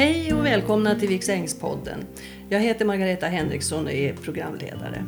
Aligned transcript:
Hej 0.00 0.34
och 0.34 0.46
välkomna 0.46 0.94
till 0.94 1.08
Viksängspodden. 1.08 2.06
Jag 2.48 2.60
heter 2.60 2.84
Margareta 2.84 3.26
Henriksson 3.26 3.84
och 3.84 3.92
är 3.92 4.12
programledare. 4.12 5.04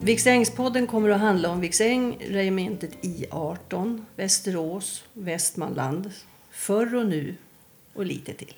Viksängspodden 0.00 0.86
kommer 0.86 1.08
att 1.08 1.20
handla 1.20 1.50
om 1.50 1.60
Viksäng, 1.60 2.16
regementet 2.28 2.90
I18, 3.02 4.04
Västerås, 4.16 5.04
Västmanland, 5.12 6.10
förr 6.50 6.94
och 6.94 7.06
nu 7.06 7.34
och 7.94 8.06
lite 8.06 8.32
till. 8.32 8.54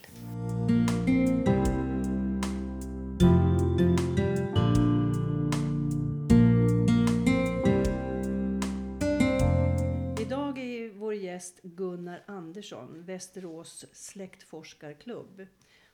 Gäst 11.35 11.61
Gunnar 11.63 12.23
Andersson, 12.27 13.05
Västerås 13.05 13.87
släktforskarklubb. 13.93 15.47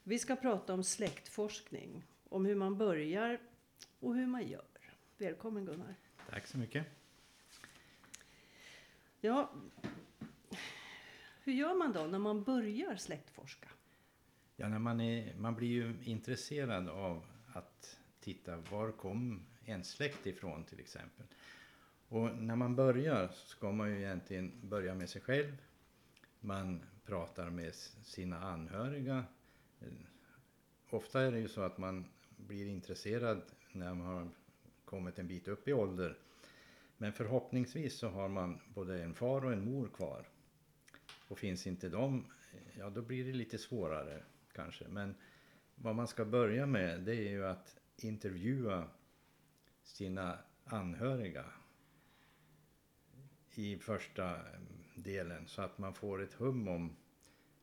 Vi 0.02 0.18
ska 0.18 0.36
prata 0.36 0.74
om 0.74 0.84
släktforskning, 0.84 2.04
om 2.28 2.44
hur 2.46 2.54
man 2.54 2.78
börjar 2.78 3.40
och 4.00 4.14
hur 4.14 4.26
man 4.26 4.48
gör. 4.48 4.94
Välkommen 5.18 5.64
Gunnar. 5.64 5.94
Tack 6.30 6.46
så 6.46 6.58
mycket. 6.58 6.86
Ja, 9.20 9.52
hur 11.42 11.52
gör 11.52 11.74
man 11.74 11.92
då 11.92 12.06
när 12.06 12.18
man 12.18 12.44
börjar 12.44 12.96
släktforska? 12.96 13.68
Ja, 14.56 14.68
när 14.68 14.78
man, 14.78 15.00
är, 15.00 15.34
man 15.34 15.54
blir 15.54 15.68
ju 15.68 15.96
intresserad 16.04 16.88
av 16.88 17.24
att 17.54 17.98
titta 18.20 18.56
var 18.56 18.92
kom 18.92 19.46
en 19.64 19.84
släkt 19.84 20.26
ifrån 20.26 20.64
till 20.64 20.80
exempel. 20.80 21.26
Och 22.10 22.36
när 22.36 22.56
man 22.56 22.76
börjar 22.76 23.28
så 23.28 23.48
ska 23.48 23.72
man 23.72 23.90
ju 23.90 23.96
egentligen 23.96 24.52
börja 24.62 24.94
med 24.94 25.10
sig 25.10 25.22
själv. 25.22 25.62
Man 26.40 26.80
pratar 27.04 27.50
med 27.50 27.74
sina 27.74 28.38
anhöriga. 28.40 29.24
Ofta 30.90 31.20
är 31.20 31.32
det 31.32 31.38
ju 31.38 31.48
så 31.48 31.60
att 31.60 31.78
man 31.78 32.04
blir 32.36 32.66
intresserad 32.66 33.42
när 33.72 33.94
man 33.94 34.06
har 34.06 34.28
kommit 34.84 35.18
en 35.18 35.26
bit 35.26 35.48
upp 35.48 35.68
i 35.68 35.72
ålder. 35.72 36.18
Men 36.98 37.12
förhoppningsvis 37.12 37.98
så 37.98 38.08
har 38.08 38.28
man 38.28 38.60
både 38.74 39.02
en 39.02 39.14
far 39.14 39.44
och 39.44 39.52
en 39.52 39.64
mor 39.64 39.88
kvar. 39.88 40.28
Och 41.28 41.38
finns 41.38 41.66
inte 41.66 41.88
de, 41.88 42.24
ja 42.78 42.90
då 42.90 43.02
blir 43.02 43.24
det 43.24 43.32
lite 43.32 43.58
svårare 43.58 44.22
kanske. 44.52 44.88
Men 44.88 45.14
vad 45.74 45.94
man 45.94 46.08
ska 46.08 46.24
börja 46.24 46.66
med 46.66 47.00
det 47.00 47.14
är 47.14 47.30
ju 47.30 47.46
att 47.46 47.76
intervjua 47.96 48.88
sina 49.82 50.38
anhöriga 50.64 51.44
i 53.54 53.78
första 53.78 54.34
eh, 54.34 54.60
delen 54.94 55.46
så 55.46 55.62
att 55.62 55.78
man 55.78 55.94
får 55.94 56.22
ett 56.22 56.34
hum 56.34 56.68
om 56.68 56.96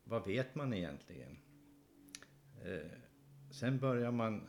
vad 0.04 0.26
vet 0.26 0.56
man 0.56 0.74
egentligen. 0.74 1.38
Eh, 2.64 2.92
sen 3.52 3.80
börjar 3.80 4.12
man 4.12 4.36
eh, 4.36 4.44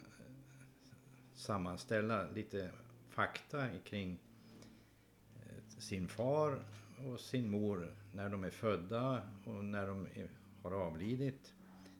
sammanställa 1.34 2.30
lite 2.30 2.70
fakta 3.08 3.69
kring 3.84 4.19
eh, 5.36 5.78
sin 5.78 6.08
far 6.08 6.64
och 7.06 7.20
sin 7.20 7.50
mor 7.50 7.97
när 8.12 8.28
de 8.28 8.45
är 8.45 8.50
födda 8.50 9.23
och 9.45 9.64
när 9.64 9.86
de 9.86 10.06
är, 10.14 10.30
har 10.62 10.73
avlidit, 10.73 11.55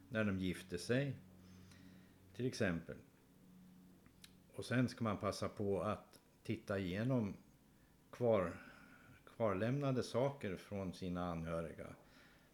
när 0.09 0.23
de 0.23 0.39
gifte 0.39 0.77
sig 0.77 1.15
till 2.33 2.45
exempel. 2.45 2.97
Och 4.55 4.65
sen 4.65 4.89
ska 4.89 5.03
man 5.03 5.17
passa 5.17 5.49
på 5.49 5.81
att 5.81 6.19
titta 6.43 6.79
igenom 6.79 7.33
kvar, 8.11 8.68
kvarlämnade 9.39 10.03
saker 10.03 10.55
från 10.55 10.93
sina 10.93 11.31
anhöriga. 11.31 11.87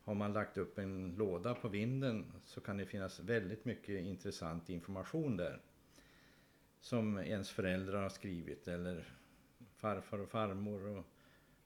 Har 0.04 0.14
man 0.14 0.34
lagt 0.34 0.58
upp 0.58 0.78
en 0.78 1.16
låda 1.18 1.56
på 1.56 1.68
vinden 1.68 2.32
så 2.44 2.62
kan 2.62 2.78
det 2.78 2.86
finnas 2.86 3.20
väldigt 3.20 3.66
mycket 3.66 4.02
intressant 4.02 4.70
information 4.70 5.38
där 5.38 5.62
som 6.80 7.18
ens 7.18 7.50
föräldrar 7.50 8.02
har 8.02 8.10
skrivit 8.10 8.68
eller 8.68 9.06
farfar 9.76 10.20
och 10.20 10.30
farmor 10.30 10.88
och 10.88 11.06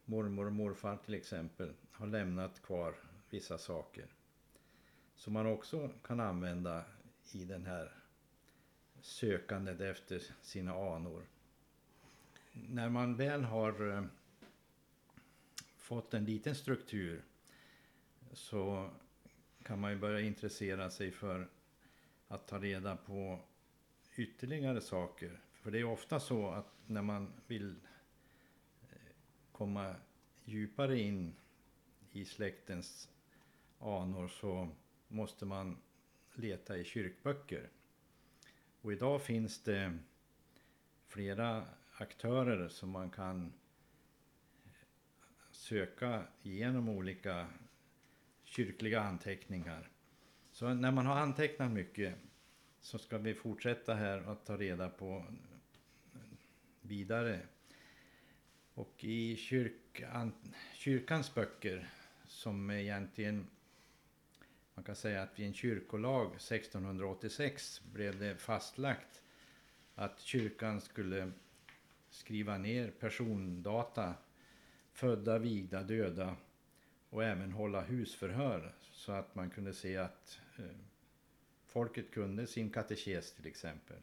mormor 0.05 0.45
och 0.45 0.53
morfar 0.53 0.97
till 0.97 1.13
exempel 1.13 1.73
har 1.91 2.07
lämnat 2.07 2.61
kvar 2.61 2.95
vissa 3.29 3.57
saker. 3.57 4.07
Som 5.15 5.33
man 5.33 5.45
också 5.47 5.89
kan 6.03 6.19
använda 6.19 6.83
i 7.31 7.45
den 7.45 7.65
här 7.65 7.91
sökandet 9.01 9.81
efter 9.81 10.21
sina 10.41 10.95
anor. 10.95 11.23
När 12.53 12.89
man 12.89 13.15
väl 13.15 13.43
har 13.43 13.91
eh, 13.91 14.03
fått 15.89 16.13
en 16.13 16.25
liten 16.25 16.55
struktur 16.55 17.21
så 18.31 18.89
kan 19.63 19.79
man 19.79 19.91
ju 19.91 19.97
börja 19.97 20.21
intressera 20.21 20.89
sig 20.89 21.11
för 21.11 21.49
att 22.27 22.47
ta 22.47 22.59
reda 22.59 22.95
på 22.95 23.39
ytterligare 24.15 24.81
saker. 24.81 25.39
För 25.53 25.71
det 25.71 25.79
är 25.79 25.83
ofta 25.83 26.19
så 26.19 26.49
att 26.49 26.73
när 26.85 27.01
man 27.01 27.33
vill 27.47 27.75
eh, 28.81 28.97
komma 29.51 29.95
djupare 30.45 30.99
in 30.99 31.35
i 32.11 32.25
släktens 32.25 33.09
anor 33.79 34.27
så 34.27 34.69
måste 35.07 35.45
man 35.45 35.77
leta 36.33 36.77
i 36.77 36.83
kyrkböcker. 36.83 37.69
Och 38.81 38.93
idag 38.93 39.21
finns 39.21 39.63
det 39.63 39.97
flera 41.07 41.65
aktörer 41.97 42.69
som 42.69 42.89
man 42.89 43.09
kan 43.09 43.53
söka 45.69 46.23
igenom 46.43 46.89
olika 46.89 47.47
kyrkliga 48.43 49.01
anteckningar. 49.01 49.89
Så 50.51 50.73
när 50.73 50.91
man 50.91 51.05
har 51.05 51.15
antecknat 51.15 51.71
mycket 51.71 52.15
så 52.79 52.97
ska 52.97 53.17
vi 53.17 53.33
fortsätta 53.33 53.93
här 53.93 54.17
att 54.31 54.45
ta 54.45 54.57
reda 54.57 54.89
på 54.89 55.25
vidare. 56.81 57.39
Och 58.73 59.03
i 59.03 59.35
kyrkan, 59.35 60.33
kyrkans 60.73 61.35
böcker 61.35 61.89
som 62.27 62.71
egentligen 62.71 63.47
man 64.73 64.83
kan 64.83 64.95
säga 64.95 65.21
att 65.21 65.39
vid 65.39 65.47
en 65.47 65.53
kyrkolag 65.53 66.27
1686 66.35 67.81
blev 67.93 68.19
det 68.19 68.35
fastlagt 68.35 69.21
att 69.95 70.19
kyrkan 70.19 70.81
skulle 70.81 71.31
skriva 72.09 72.57
ner 72.57 72.91
persondata, 72.91 74.13
födda, 74.93 75.37
vigda, 75.37 75.83
döda 75.83 76.35
och 77.09 77.23
även 77.23 77.51
hålla 77.51 77.81
husförhör 77.81 78.75
så 78.91 79.11
att 79.11 79.35
man 79.35 79.49
kunde 79.49 79.73
se 79.73 79.97
att 79.97 80.39
eh, 80.57 80.65
folket 81.65 82.11
kunde 82.11 82.47
sin 82.47 82.69
katekes 82.69 83.33
till 83.33 83.47
exempel. 83.47 83.97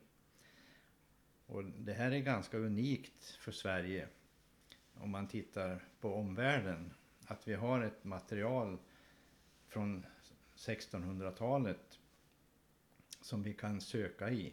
Och 1.46 1.64
det 1.64 1.92
här 1.92 2.10
är 2.10 2.18
ganska 2.18 2.58
unikt 2.58 3.24
för 3.24 3.52
Sverige 3.52 4.08
om 4.94 5.10
man 5.10 5.28
tittar 5.28 5.84
på 6.00 6.14
omvärlden. 6.14 6.92
Att 7.26 7.48
vi 7.48 7.54
har 7.54 7.82
ett 7.82 8.04
material 8.04 8.78
från 9.68 10.06
1600-talet 10.56 11.98
som 13.20 13.42
vi 13.42 13.54
kan 13.54 13.80
söka 13.80 14.30
i. 14.30 14.52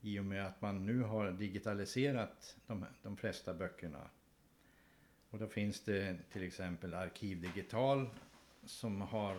I 0.00 0.18
och 0.18 0.24
med 0.24 0.46
att 0.46 0.60
man 0.60 0.86
nu 0.86 1.02
har 1.02 1.32
digitaliserat 1.32 2.56
de, 2.66 2.86
de 3.02 3.16
flesta 3.16 3.54
böckerna. 3.54 4.10
Och 5.36 5.40
då 5.40 5.48
finns 5.48 5.80
det 5.80 6.16
till 6.32 6.42
exempel 6.42 6.94
Arkivdigital 6.94 8.08
som 8.64 9.00
har 9.00 9.36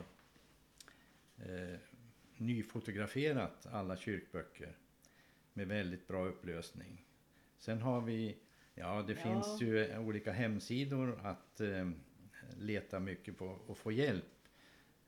eh, 1.37 1.79
nyfotograferat 2.37 3.67
alla 3.71 3.97
kyrkböcker 3.97 4.77
med 5.53 5.67
väldigt 5.67 6.07
bra 6.07 6.25
upplösning. 6.25 7.05
Sen 7.57 7.81
har 7.81 8.01
vi, 8.01 8.37
ja 8.75 9.03
det 9.07 9.13
ja. 9.13 9.19
finns 9.19 9.61
ju 9.61 9.97
olika 9.97 10.31
hemsidor 10.31 11.19
att 11.23 11.61
eh, 11.61 11.89
leta 12.57 12.99
mycket 12.99 13.37
på 13.37 13.45
och 13.45 13.77
få 13.77 13.91
hjälp. 13.91 14.47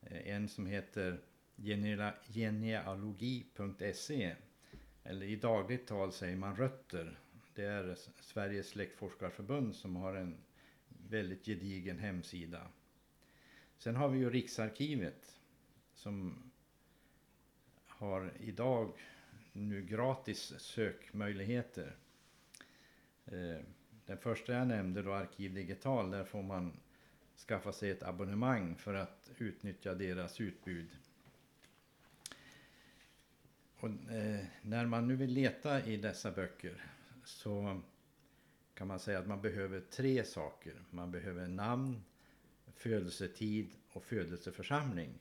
Eh, 0.02 0.28
en 0.28 0.48
som 0.48 0.66
heter 0.66 1.20
genealogi.se 2.32 4.34
eller 5.04 5.26
i 5.26 5.36
dagligt 5.36 5.86
tal 5.86 6.12
säger 6.12 6.36
man 6.36 6.56
Rötter. 6.56 7.18
Det 7.54 7.64
är 7.64 7.96
Sveriges 8.20 8.68
släktforskarförbund 8.68 9.74
som 9.74 9.96
har 9.96 10.14
en 10.14 10.36
väldigt 11.10 11.44
gedigen 11.44 11.98
hemsida. 11.98 12.68
Sen 13.78 13.96
har 13.96 14.08
vi 14.08 14.18
ju 14.18 14.30
Riksarkivet 14.30 15.40
som 15.94 16.34
har 17.86 18.32
idag 18.40 18.92
nu 19.52 19.82
gratis 19.82 20.54
sökmöjligheter. 20.58 21.96
Eh, 23.26 23.58
den 24.06 24.18
första 24.18 24.52
jag 24.52 24.68
nämnde 24.68 25.02
då, 25.02 25.12
Arkiv 25.12 25.54
Digital, 25.54 26.10
där 26.10 26.24
får 26.24 26.42
man 26.42 26.72
skaffa 27.48 27.72
sig 27.72 27.90
ett 27.90 28.02
abonnemang 28.02 28.76
för 28.76 28.94
att 28.94 29.30
utnyttja 29.38 29.94
deras 29.94 30.40
utbud. 30.40 30.88
Och, 33.76 33.88
eh, 33.88 34.44
när 34.62 34.86
man 34.86 35.08
nu 35.08 35.16
vill 35.16 35.30
leta 35.30 35.86
i 35.86 35.96
dessa 35.96 36.32
böcker 36.32 36.84
så 37.24 37.80
kan 38.80 38.88
man 38.88 39.00
säga 39.00 39.18
att 39.18 39.26
man 39.26 39.40
behöver 39.40 39.80
tre 39.80 40.24
saker. 40.24 40.82
Man 40.90 41.10
behöver 41.10 41.48
namn, 41.48 42.02
födelsetid 42.74 43.74
och 43.92 44.04
födelseförsamling. 44.04 45.18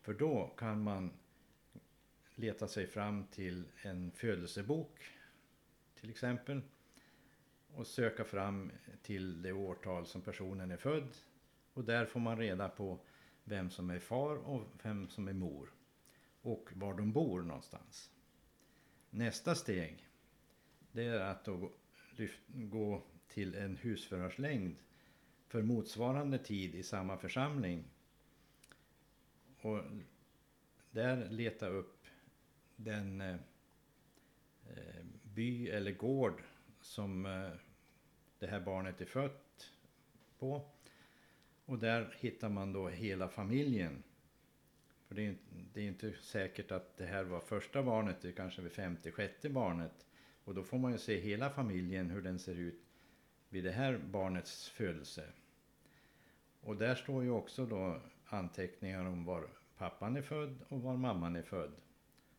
För 0.00 0.14
då 0.14 0.54
kan 0.56 0.82
man 0.82 1.10
leta 2.34 2.68
sig 2.68 2.86
fram 2.86 3.26
till 3.26 3.64
en 3.82 4.10
födelsebok 4.10 5.04
till 6.00 6.10
exempel 6.10 6.60
och 7.74 7.86
söka 7.86 8.24
fram 8.24 8.72
till 9.02 9.42
det 9.42 9.52
årtal 9.52 10.06
som 10.06 10.22
personen 10.22 10.70
är 10.70 10.76
född 10.76 11.16
och 11.72 11.84
där 11.84 12.06
får 12.06 12.20
man 12.20 12.38
reda 12.38 12.68
på 12.68 13.00
vem 13.44 13.70
som 13.70 13.90
är 13.90 13.98
far 13.98 14.36
och 14.36 14.62
vem 14.82 15.08
som 15.08 15.28
är 15.28 15.32
mor 15.32 15.72
och 16.42 16.68
var 16.72 16.94
de 16.94 17.12
bor 17.12 17.42
någonstans. 17.42 18.10
Nästa 19.10 19.54
steg 19.54 20.08
det 20.92 21.04
är 21.04 21.20
att 21.20 21.44
då 21.44 21.72
gå 22.46 23.02
till 23.28 23.54
en 23.54 23.76
husförhörslängd 23.76 24.76
för 25.46 25.62
motsvarande 25.62 26.38
tid 26.38 26.74
i 26.74 26.82
samma 26.82 27.16
församling 27.18 27.84
och 29.60 29.82
där 30.90 31.30
leta 31.30 31.68
upp 31.68 32.06
den 32.76 33.20
eh, 33.20 33.34
eh, 34.68 35.04
by 35.22 35.68
eller 35.68 35.92
gård 35.92 36.42
som 36.80 37.26
eh, 37.26 37.50
det 38.38 38.46
här 38.46 38.60
barnet 38.60 39.00
är 39.00 39.06
fött 39.06 39.72
på. 40.38 40.70
Och 41.64 41.78
där 41.78 42.16
hittar 42.20 42.48
man 42.48 42.72
då 42.72 42.88
hela 42.88 43.28
familjen. 43.28 44.02
För 45.06 45.14
det 45.14 45.26
är, 45.26 45.36
det 45.72 45.80
är 45.80 45.88
inte 45.88 46.12
säkert 46.12 46.72
att 46.72 46.96
det 46.96 47.06
här 47.06 47.24
var 47.24 47.40
första 47.40 47.82
barnet, 47.82 48.16
det 48.22 48.28
är 48.28 48.32
kanske 48.32 48.62
vid 48.62 48.72
femte, 48.72 49.10
sjätte 49.10 49.50
barnet. 49.50 50.06
Och 50.48 50.54
då 50.54 50.62
får 50.62 50.78
man 50.78 50.92
ju 50.92 50.98
se 50.98 51.20
hela 51.20 51.50
familjen, 51.50 52.10
hur 52.10 52.22
den 52.22 52.38
ser 52.38 52.54
ut 52.54 52.82
vid 53.48 53.64
det 53.64 53.70
här 53.70 53.98
barnets 53.98 54.68
födelse. 54.68 55.24
Och 56.60 56.76
där 56.76 56.94
står 56.94 57.22
ju 57.22 57.30
också 57.30 57.66
då 57.66 58.00
anteckningar 58.26 59.04
om 59.04 59.24
var 59.24 59.48
pappan 59.76 60.16
är 60.16 60.22
född 60.22 60.58
och 60.68 60.82
var 60.82 60.96
mamman 60.96 61.36
är 61.36 61.42
född. 61.42 61.72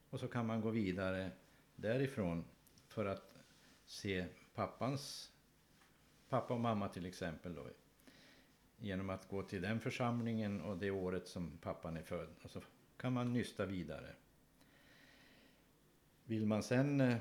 Och 0.09 0.19
så 0.19 0.27
kan 0.27 0.45
man 0.45 0.61
gå 0.61 0.69
vidare 0.69 1.31
därifrån 1.75 2.45
för 2.87 3.05
att 3.05 3.37
se 3.85 4.25
pappans 4.53 5.31
pappa 6.29 6.53
och 6.53 6.59
mamma 6.59 6.89
till 6.89 7.05
exempel 7.05 7.55
då. 7.55 7.67
Genom 8.77 9.09
att 9.09 9.29
gå 9.29 9.43
till 9.43 9.61
den 9.61 9.79
församlingen 9.79 10.61
och 10.61 10.77
det 10.77 10.91
året 10.91 11.27
som 11.27 11.57
pappan 11.57 11.97
är 11.97 12.03
född. 12.03 12.29
Och 12.43 12.49
så 12.51 12.61
kan 12.97 13.13
man 13.13 13.33
nysta 13.33 13.65
vidare. 13.65 14.15
Vill 16.25 16.45
man 16.45 16.63
sen 16.63 17.01
eh, 17.01 17.17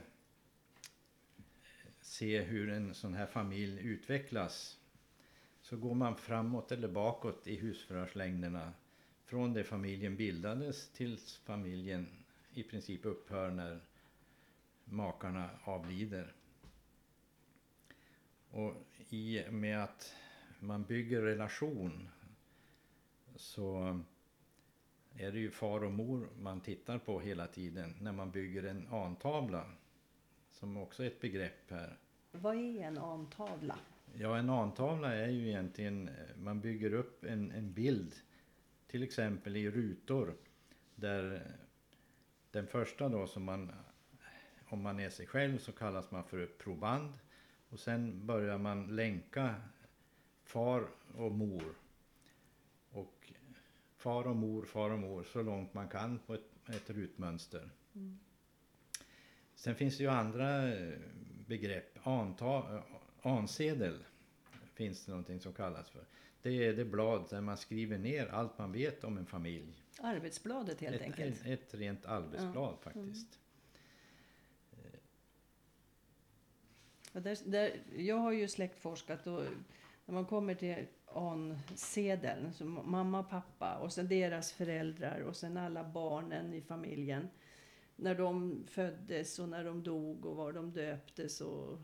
se 2.09 2.43
hur 2.43 2.71
en 2.71 2.95
sån 2.95 3.15
här 3.15 3.27
familj 3.27 3.87
utvecklas 3.87 4.79
så 5.61 5.77
går 5.77 5.95
man 5.95 6.17
framåt 6.17 6.73
eller 6.73 6.89
bakåt 6.89 7.47
i 7.47 7.57
husförhörslängderna 7.57 8.73
från 9.25 9.53
det 9.53 9.65
familjen 9.65 10.17
bildades 10.17 10.89
tills 10.93 11.37
familjen 11.37 12.07
i 12.55 12.63
princip 12.63 13.05
upphör 13.05 13.51
när 13.51 13.81
makarna 14.85 15.51
avlider. 15.65 16.33
Och 18.51 18.75
i 19.09 19.45
och 19.49 19.53
med 19.53 19.85
att 19.85 20.15
man 20.61 20.85
bygger 20.85 21.23
relation 21.23 22.09
så 23.37 24.01
är 25.15 25.33
det 25.33 25.39
ju 25.39 25.51
far 25.51 25.85
och 25.85 25.93
mor 25.93 26.29
man 26.41 26.61
tittar 26.61 26.99
på 26.99 27.21
hela 27.21 27.47
tiden 27.47 27.95
när 28.01 28.13
man 28.13 28.31
bygger 28.31 28.63
en 28.63 28.87
antavla. 28.87 29.73
Som 30.59 30.77
också 30.77 31.03
är 31.03 31.07
ett 31.07 31.21
begrepp 31.21 31.71
här. 31.71 31.97
Vad 32.33 32.57
är 32.57 32.83
en 32.83 32.99
antavla? 32.99 33.79
Ja, 34.15 34.39
en 34.39 34.51
antavla 34.51 35.15
är 35.15 35.29
ju 35.29 35.49
egentligen, 35.49 36.11
man 36.39 36.61
bygger 36.61 36.95
upp 36.95 37.25
en, 37.25 37.51
en 37.51 37.73
bild. 37.73 38.15
Till 38.87 39.03
exempel 39.03 39.57
i 39.57 39.71
rutor. 39.71 40.35
Där 40.95 41.43
den 42.51 42.67
första 42.67 43.09
då 43.09 43.27
som 43.27 43.45
man, 43.45 43.73
om 44.69 44.83
man 44.83 45.01
är 45.01 45.11
sig 45.11 45.27
själv 45.27 45.59
så 45.59 45.73
kallas 45.73 46.11
man 46.11 46.25
för 46.25 46.47
proband. 46.47 47.13
Och 47.69 47.81
sen 47.81 48.27
börjar 48.27 48.59
man 48.59 48.97
länka 48.97 49.55
far 50.43 50.89
och 51.15 51.33
mor. 51.33 51.75
Och 52.91 53.33
far 53.97 54.27
och 54.27 54.37
mor, 54.37 54.65
far 54.65 54.91
och 54.91 54.99
mor 54.99 55.23
så 55.23 55.43
långt 55.43 55.75
man 55.75 55.89
kan 55.89 56.19
på 56.19 56.35
ett, 56.35 56.51
ett 56.69 56.91
rutmönster. 56.91 57.71
Mm. 57.95 58.19
Sen 59.59 59.75
finns 59.75 59.97
det 59.97 60.03
ju 60.03 60.11
andra 60.11 60.73
eh, 60.75 60.99
begrepp. 61.47 61.99
Anta, 62.07 62.83
ansedel 63.23 64.05
finns 64.75 65.05
det 65.05 65.11
någonting 65.11 65.41
som 65.41 65.53
kallas 65.53 65.91
för. 65.91 66.05
Det 66.43 66.67
är 66.67 66.73
det 66.73 66.85
blad 66.85 67.27
där 67.31 67.41
man 67.41 67.57
skriver 67.57 67.99
ner 67.99 68.27
allt 68.27 68.59
man 68.59 68.73
vet 68.73 69.05
om 69.05 69.19
en 69.19 69.27
familj. 69.27 69.83
Arbetsbladet 70.01 70.81
helt 70.81 70.97
ett, 70.97 71.03
enkelt? 71.03 71.41
Ett, 71.41 71.47
ett 71.47 71.75
rent 71.75 72.07
arbetsblad 72.07 72.75
ja. 72.75 72.79
faktiskt. 72.83 73.39
Ja, 77.13 77.21
där, 77.21 77.39
där, 77.45 77.83
jag 77.97 78.17
har 78.17 78.33
ju 78.33 78.49
släktforskat 78.49 79.27
och 79.27 79.43
när 80.05 80.15
man 80.15 80.25
kommer 80.25 80.55
till 80.55 80.87
ansedeln, 81.07 82.53
så 82.53 82.65
mamma, 82.65 83.23
pappa 83.23 83.79
och 83.79 83.93
sen 83.93 84.09
deras 84.09 84.53
föräldrar 84.53 85.21
och 85.21 85.37
sen 85.37 85.57
alla 85.57 85.85
barnen 85.85 86.55
i 86.55 86.63
familjen. 86.63 87.29
När 88.01 88.15
de 88.15 88.65
föddes 88.67 89.39
och 89.39 89.49
när 89.49 89.65
de 89.65 89.83
dog 89.83 90.27
och 90.27 90.37
var 90.37 90.53
de 90.53 90.73
döptes 90.73 91.41
och, 91.41 91.79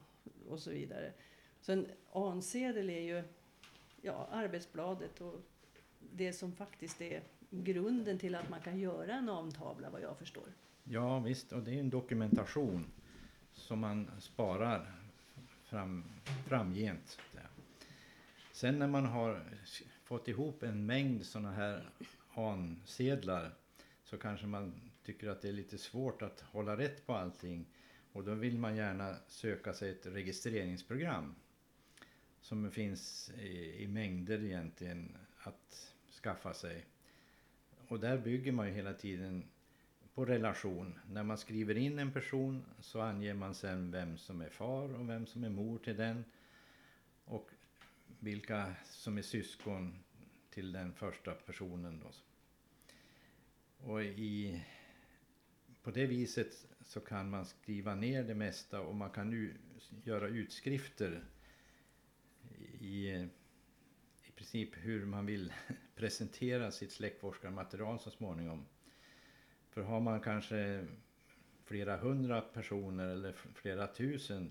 och 0.49 0.61
så 0.61 0.71
vidare. 0.71 1.13
Så 1.61 1.73
en 1.73 1.87
ansedel 2.13 2.91
är 2.91 3.01
ju 3.01 3.23
ja, 4.03 4.29
arbetsbladet 4.33 5.21
och 5.21 5.41
det 6.13 6.33
som 6.33 6.53
faktiskt 6.53 7.01
är 7.01 7.23
grunden 7.51 8.19
till 8.19 8.35
att 8.35 8.49
man 8.49 8.61
kan 8.61 8.79
göra 8.79 9.15
en 9.15 9.27
namntavla 9.27 9.91
vad 9.91 10.01
jag 10.01 10.19
förstår. 10.19 10.49
Ja 10.85 11.21
visst, 11.21 11.53
och 11.53 11.63
det 11.63 11.75
är 11.75 11.81
en 11.81 11.91
dokumentation 11.91 12.87
som 13.53 13.79
man 13.79 14.11
sparar 14.19 14.93
fram, 15.65 16.05
framgent. 16.47 17.19
Sen 18.53 18.79
när 18.79 18.89
man 18.89 19.07
har 19.07 19.43
fått 20.03 20.29
ihop 20.29 20.63
en 20.63 20.87
mängd 20.87 21.27
sådana 21.27 21.53
här 21.53 21.91
ansedlar 22.35 23.51
så 24.05 24.19
kanske 24.19 24.47
man 24.47 24.91
tycker 25.05 25.29
att 25.29 25.43
det 25.43 25.49
är 25.49 25.53
lite 25.53 25.79
svårt 25.79 26.23
att 26.23 26.41
hålla 26.41 26.77
rätt 26.77 27.07
på 27.07 27.15
allting. 27.15 27.67
Och 28.13 28.25
då 28.25 28.35
vill 28.35 28.59
man 28.59 28.77
gärna 28.77 29.17
söka 29.27 29.73
sig 29.75 29.91
ett 29.91 30.07
registreringsprogram 30.07 31.35
som 32.41 32.71
finns 32.71 33.31
i, 33.39 33.83
i 33.83 33.89
mängder 33.89 34.45
egentligen 34.45 35.17
att 35.39 35.95
skaffa 36.23 36.55
sig. 36.55 36.87
Och 37.89 38.01
där 38.01 38.19
bygger 38.19 38.53
man 38.53 38.69
ju 38.69 38.75
hela 38.75 38.95
tiden 38.95 39.45
på 40.15 40.25
relation. 40.25 40.99
När 41.11 41.23
man 41.23 41.39
skriver 41.39 41.77
in 41.77 41.99
en 41.99 42.13
person 42.13 42.65
så 42.81 43.01
anger 43.01 43.35
man 43.35 43.55
sen 43.55 43.91
vem 43.91 44.19
som 44.19 44.41
är 44.41 44.49
far 44.49 44.95
och 44.95 45.09
vem 45.09 45.27
som 45.27 45.45
är 45.45 45.49
mor 45.49 45.79
till 45.79 45.97
den. 45.97 46.25
Och 47.25 47.51
vilka 48.19 48.75
som 48.85 49.19
är 49.19 49.23
syskon 49.23 49.99
till 50.51 50.73
den 50.73 50.93
första 50.93 51.33
personen. 51.33 52.01
Då. 52.01 52.11
Och 53.87 54.03
i, 54.03 54.65
på 55.85 55.91
det 55.91 56.07
viset 56.07 56.67
så 56.81 57.01
kan 57.01 57.31
man 57.31 57.45
skriva 57.45 57.95
ner 57.95 58.25
det 58.25 58.35
mesta 58.35 58.81
och 58.81 58.95
man 58.95 59.11
kan 59.11 59.31
nu 59.31 59.55
göra 60.05 60.29
utskrifter 60.29 61.25
i, 62.81 63.09
i 64.25 64.33
princip 64.35 64.71
hur 64.75 65.07
man 65.07 65.27
vill 65.27 65.53
presentera 65.97 66.71
sitt 66.71 66.93
släktforskarmaterial 66.93 68.01
så 68.01 68.11
småningom. 68.11 68.67
För 69.71 69.83
har 69.83 70.01
man 70.01 70.21
kanske 70.21 70.87
flera 71.65 71.97
hundra 71.97 72.41
personer 72.41 73.09
eller 73.09 73.33
flera 73.33 73.87
tusen 73.87 74.51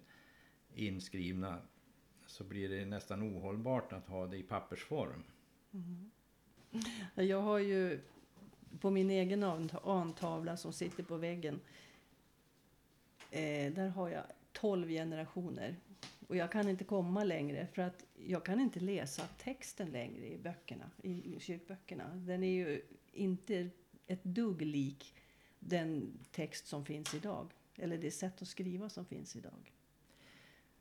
inskrivna 0.76 1.62
så 2.26 2.44
blir 2.44 2.70
det 2.70 2.86
nästan 2.86 3.24
ohållbart 3.24 3.94
att 3.94 4.08
ha 4.08 4.28
det 4.28 4.38
i 4.38 4.44
pappersform. 4.44 5.24
Mm. 5.74 6.12
Jag 7.16 7.42
har 7.42 7.60
ju 7.60 8.00
på 8.80 8.90
min 8.90 9.10
egen 9.10 9.44
antavla 9.84 10.58
som 10.58 10.74
sitter 10.74 11.04
på 11.04 11.18
väggen. 11.18 11.60
Eh, 13.32 13.74
där 13.74 13.88
har 13.88 14.10
jag 14.10 14.24
tolv 14.52 14.90
generationer. 14.90 15.76
Och 16.28 16.36
jag 16.36 16.52
kan 16.52 16.70
inte 16.70 16.84
komma 16.84 17.24
längre 17.24 17.68
för 17.74 17.82
att 17.82 18.06
jag 18.28 18.46
kan 18.46 18.60
inte 18.60 18.80
läsa 18.80 19.28
texten 19.38 19.92
längre 19.92 20.28
i 20.28 20.38
böckerna, 20.38 20.92
i 21.04 21.40
kyrkböckerna. 21.40 22.16
Den 22.16 22.44
är 22.44 22.52
ju 22.52 22.82
inte 23.12 23.70
ett 24.08 24.24
dugg 24.24 24.62
lik 24.62 25.16
den 25.60 26.20
text 26.32 26.68
som 26.68 26.86
finns 26.86 27.14
idag. 27.14 27.54
Eller 27.76 27.98
det 27.98 28.12
sätt 28.12 28.42
att 28.42 28.48
skriva 28.48 28.90
som 28.90 29.06
finns 29.06 29.36
idag. 29.36 29.74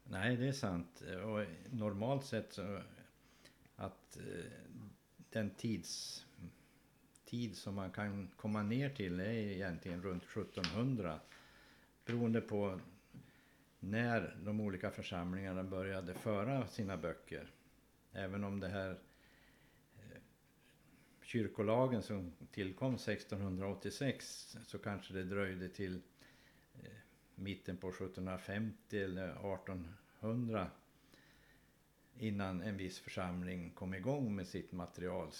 Nej, 0.04 0.36
det 0.36 0.48
är 0.48 0.52
sant. 0.52 1.02
Och 1.24 1.74
normalt 1.74 2.24
sett 2.24 2.52
så 2.52 2.80
att 3.76 4.16
eh, 4.16 4.52
den 5.30 5.50
tids, 5.50 6.24
tid 7.32 7.56
som 7.56 7.74
man 7.74 7.90
kan 7.90 8.28
komma 8.36 8.62
ner 8.62 8.90
till 8.90 9.20
är 9.20 9.32
egentligen 9.32 10.02
runt 10.02 10.24
1700. 10.24 11.20
Beroende 12.04 12.40
på 12.40 12.80
när 13.80 14.36
de 14.44 14.60
olika 14.60 14.90
församlingarna 14.90 15.64
började 15.64 16.14
föra 16.14 16.66
sina 16.66 16.96
böcker. 16.96 17.50
Även 18.12 18.44
om 18.44 18.60
det 18.60 18.68
här 18.68 18.90
eh, 19.96 20.20
kyrkolagen 21.22 22.02
som 22.02 22.32
tillkom 22.50 22.94
1686 22.94 24.56
så 24.66 24.78
kanske 24.78 25.14
det 25.14 25.24
dröjde 25.24 25.68
till 25.68 26.00
eh, 26.82 26.90
mitten 27.34 27.76
på 27.76 27.88
1750 27.88 29.02
eller 29.02 29.28
1800 29.28 30.70
innan 32.18 32.62
en 32.62 32.76
viss 32.76 32.98
församling 32.98 33.70
kom 33.70 33.94
igång 33.94 34.34
med 34.34 34.46
sitt 34.46 34.72
material, 34.72 35.32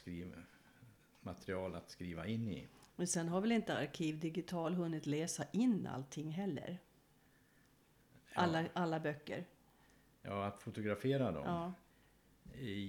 material 1.24 1.74
att 1.74 1.90
skriva 1.90 2.26
in 2.26 2.48
i. 2.48 2.68
Men 2.96 3.06
sen 3.06 3.28
har 3.28 3.40
väl 3.40 3.52
inte 3.52 3.76
Arkiv 3.78 4.18
Digital 4.20 4.74
hunnit 4.74 5.06
läsa 5.06 5.44
in 5.52 5.86
allting 5.86 6.30
heller? 6.30 6.78
Alla, 8.34 8.64
alla 8.72 9.00
böcker? 9.00 9.44
Ja, 10.22 10.44
att 10.46 10.62
fotografera 10.62 11.32
dem. 11.32 11.44
Ja. 11.46 11.72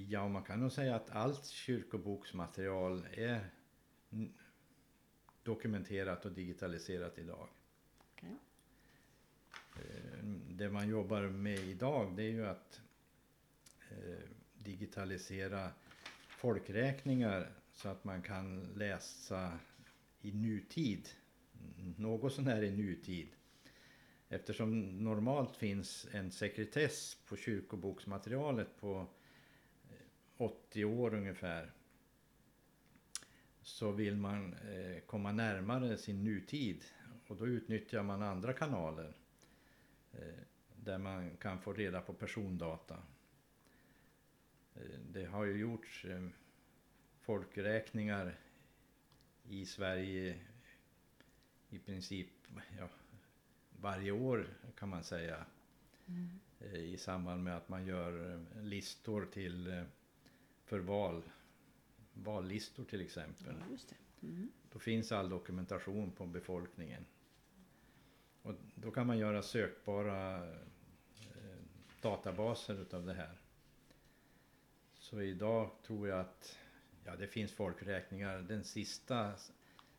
Ja, 0.07 0.27
man 0.27 0.43
kan 0.43 0.59
nog 0.59 0.71
säga 0.71 0.95
att 0.95 1.09
allt 1.09 1.45
kyrkoboksmaterial 1.45 3.07
är 3.11 3.49
dokumenterat 5.43 6.25
och 6.25 6.31
digitaliserat 6.31 7.17
idag. 7.17 7.49
Okej. 8.13 8.37
Eh, 9.75 10.23
Det 10.49 10.69
man 10.69 10.89
jobbar 10.89 11.21
med 11.21 11.59
idag 11.59 12.15
det 12.15 12.23
är 12.23 12.31
ju 12.31 12.45
att 12.47 12.81
eh, 13.91 14.29
digitalisera 14.53 15.69
folkräkningar 16.27 17.51
så 17.73 17.89
att 17.89 18.03
man 18.03 18.21
kan 18.21 18.73
läsa 18.75 19.59
i 20.21 20.31
nutid, 20.31 21.09
något 21.97 22.33
sån 22.33 22.47
här 22.47 22.63
i 22.63 22.71
nutid. 22.71 23.35
Eftersom 24.29 25.03
normalt 25.03 25.55
finns 25.55 26.07
en 26.11 26.31
sekretess 26.31 27.17
på 27.25 27.35
kyrkoboksmaterialet 27.35 28.77
på 28.79 29.07
eh, 29.89 29.97
80 30.37 30.85
år 30.85 31.13
ungefär. 31.13 31.71
Så 33.61 33.91
vill 33.91 34.15
man 34.15 34.53
eh, 34.53 34.99
komma 35.05 35.31
närmare 35.31 35.97
sin 35.97 36.23
nutid 36.23 36.83
och 37.27 37.35
då 37.37 37.47
utnyttjar 37.47 38.03
man 38.03 38.21
andra 38.21 38.53
kanaler. 38.53 39.17
Eh, 40.13 40.43
där 40.75 40.97
man 40.97 41.37
kan 41.37 41.59
få 41.59 41.73
reda 41.73 42.01
på 42.01 42.13
persondata. 42.13 42.97
Det 45.11 45.25
har 45.25 45.45
ju 45.45 45.57
gjorts 45.57 46.05
folkräkningar 47.23 48.35
i 49.43 49.65
Sverige 49.65 50.39
i 51.69 51.79
princip 51.79 52.27
ja, 52.79 52.89
varje 53.69 54.11
år 54.11 54.47
kan 54.75 54.89
man 54.89 55.03
säga. 55.03 55.45
Mm. 56.07 56.39
Eh, 56.59 56.75
I 56.75 56.97
samband 56.97 57.43
med 57.43 57.57
att 57.57 57.69
man 57.69 57.85
gör 57.85 58.31
eh, 58.31 58.63
listor 58.63 59.25
till 59.25 59.67
eh, 59.67 59.83
för 60.65 60.79
val. 60.79 61.23
Vallistor 62.13 62.83
till 62.83 63.01
exempel. 63.01 63.55
Ja. 63.69 63.77
Mm. 64.21 64.51
Då 64.71 64.79
finns 64.79 65.11
all 65.11 65.29
dokumentation 65.29 66.11
på 66.11 66.25
befolkningen. 66.25 67.05
Och 68.41 68.53
då 68.75 68.91
kan 68.91 69.07
man 69.07 69.17
göra 69.17 69.41
sökbara 69.41 70.51
databaser 72.01 72.81
utav 72.81 73.05
det 73.05 73.13
här. 73.13 73.37
Så 74.93 75.21
idag 75.21 75.69
tror 75.83 76.07
jag 76.07 76.19
att 76.19 76.57
ja, 77.05 77.15
det 77.15 77.27
finns 77.27 77.51
folkräkningar. 77.51 78.39
Den 78.39 78.63
sista 78.63 79.33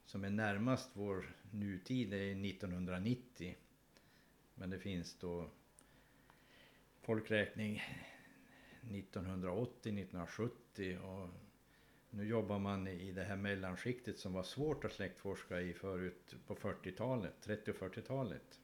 som 0.04 0.24
är 0.24 0.30
närmast 0.30 0.90
vår 0.92 1.36
nutid 1.50 2.12
är 2.12 2.46
1990. 2.46 3.56
Men 4.54 4.70
det 4.70 4.78
finns 4.78 5.18
då 5.18 5.50
folkräkning 7.00 7.82
1980, 8.90 9.72
1970 9.80 10.98
och 10.98 11.28
nu 12.10 12.26
jobbar 12.26 12.58
man 12.58 12.88
i 12.88 13.12
det 13.12 13.24
här 13.24 13.36
mellanskiktet 13.36 14.18
som 14.18 14.32
var 14.32 14.42
svårt 14.42 14.84
att 14.84 14.92
släktforska 14.92 15.60
i 15.60 15.72
förut 15.72 16.36
på 16.46 16.54
40-talet, 16.54 17.34
30 17.40 17.70
och 17.70 17.76
40-talet. 17.76 18.60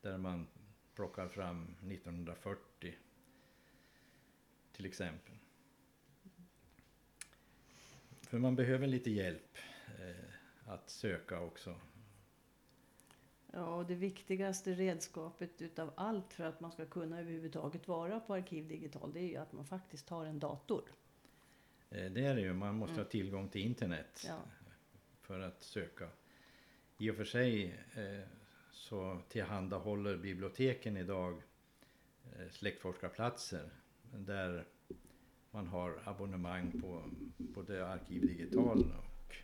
Där 0.00 0.18
man 0.18 0.46
plockar 0.94 1.28
fram 1.28 1.64
1940 1.64 2.94
till 4.72 4.86
exempel. 4.86 5.34
För 8.28 8.38
man 8.38 8.56
behöver 8.56 8.86
lite 8.86 9.10
hjälp 9.10 9.58
eh, 9.86 10.70
att 10.72 10.90
söka 10.90 11.40
också. 11.40 11.74
Ja, 13.52 13.74
och 13.74 13.86
det 13.86 13.94
viktigaste 13.94 14.72
redskapet 14.74 15.62
utav 15.62 15.92
allt 15.96 16.32
för 16.32 16.44
att 16.44 16.60
man 16.60 16.72
ska 16.72 16.86
kunna 16.86 17.20
överhuvudtaget 17.20 17.88
vara 17.88 18.20
på 18.20 18.34
Arkiv 18.34 18.68
Digital, 18.68 19.12
det 19.12 19.20
är 19.20 19.28
ju 19.28 19.36
att 19.36 19.52
man 19.52 19.64
faktiskt 19.64 20.08
har 20.08 20.26
en 20.26 20.38
dator. 20.38 20.82
Eh, 21.90 22.10
det 22.10 22.24
är 22.26 22.34
det 22.34 22.40
ju, 22.40 22.52
man 22.52 22.74
måste 22.74 22.92
Mm. 22.92 23.04
ha 23.04 23.10
tillgång 23.10 23.48
till 23.48 23.60
internet. 23.60 24.24
Ja. 24.26 24.38
för 25.20 25.40
att 25.40 25.62
söka. 25.62 26.08
I 26.98 27.10
och 27.10 27.16
för 27.16 27.24
sig 27.24 27.64
eh, 27.94 28.28
så 28.72 29.20
tillhandahåller 29.28 30.16
biblioteken 30.16 30.96
idag 30.96 31.42
eh, 32.38 32.48
släktforskarplatser 32.50 33.70
där 34.14 34.64
man 35.58 35.66
har 35.66 36.02
abonnemang 36.04 36.80
på 36.80 37.02
både 37.38 37.86
Arkiv 37.86 38.26
Digital 38.26 38.92
och 38.98 39.34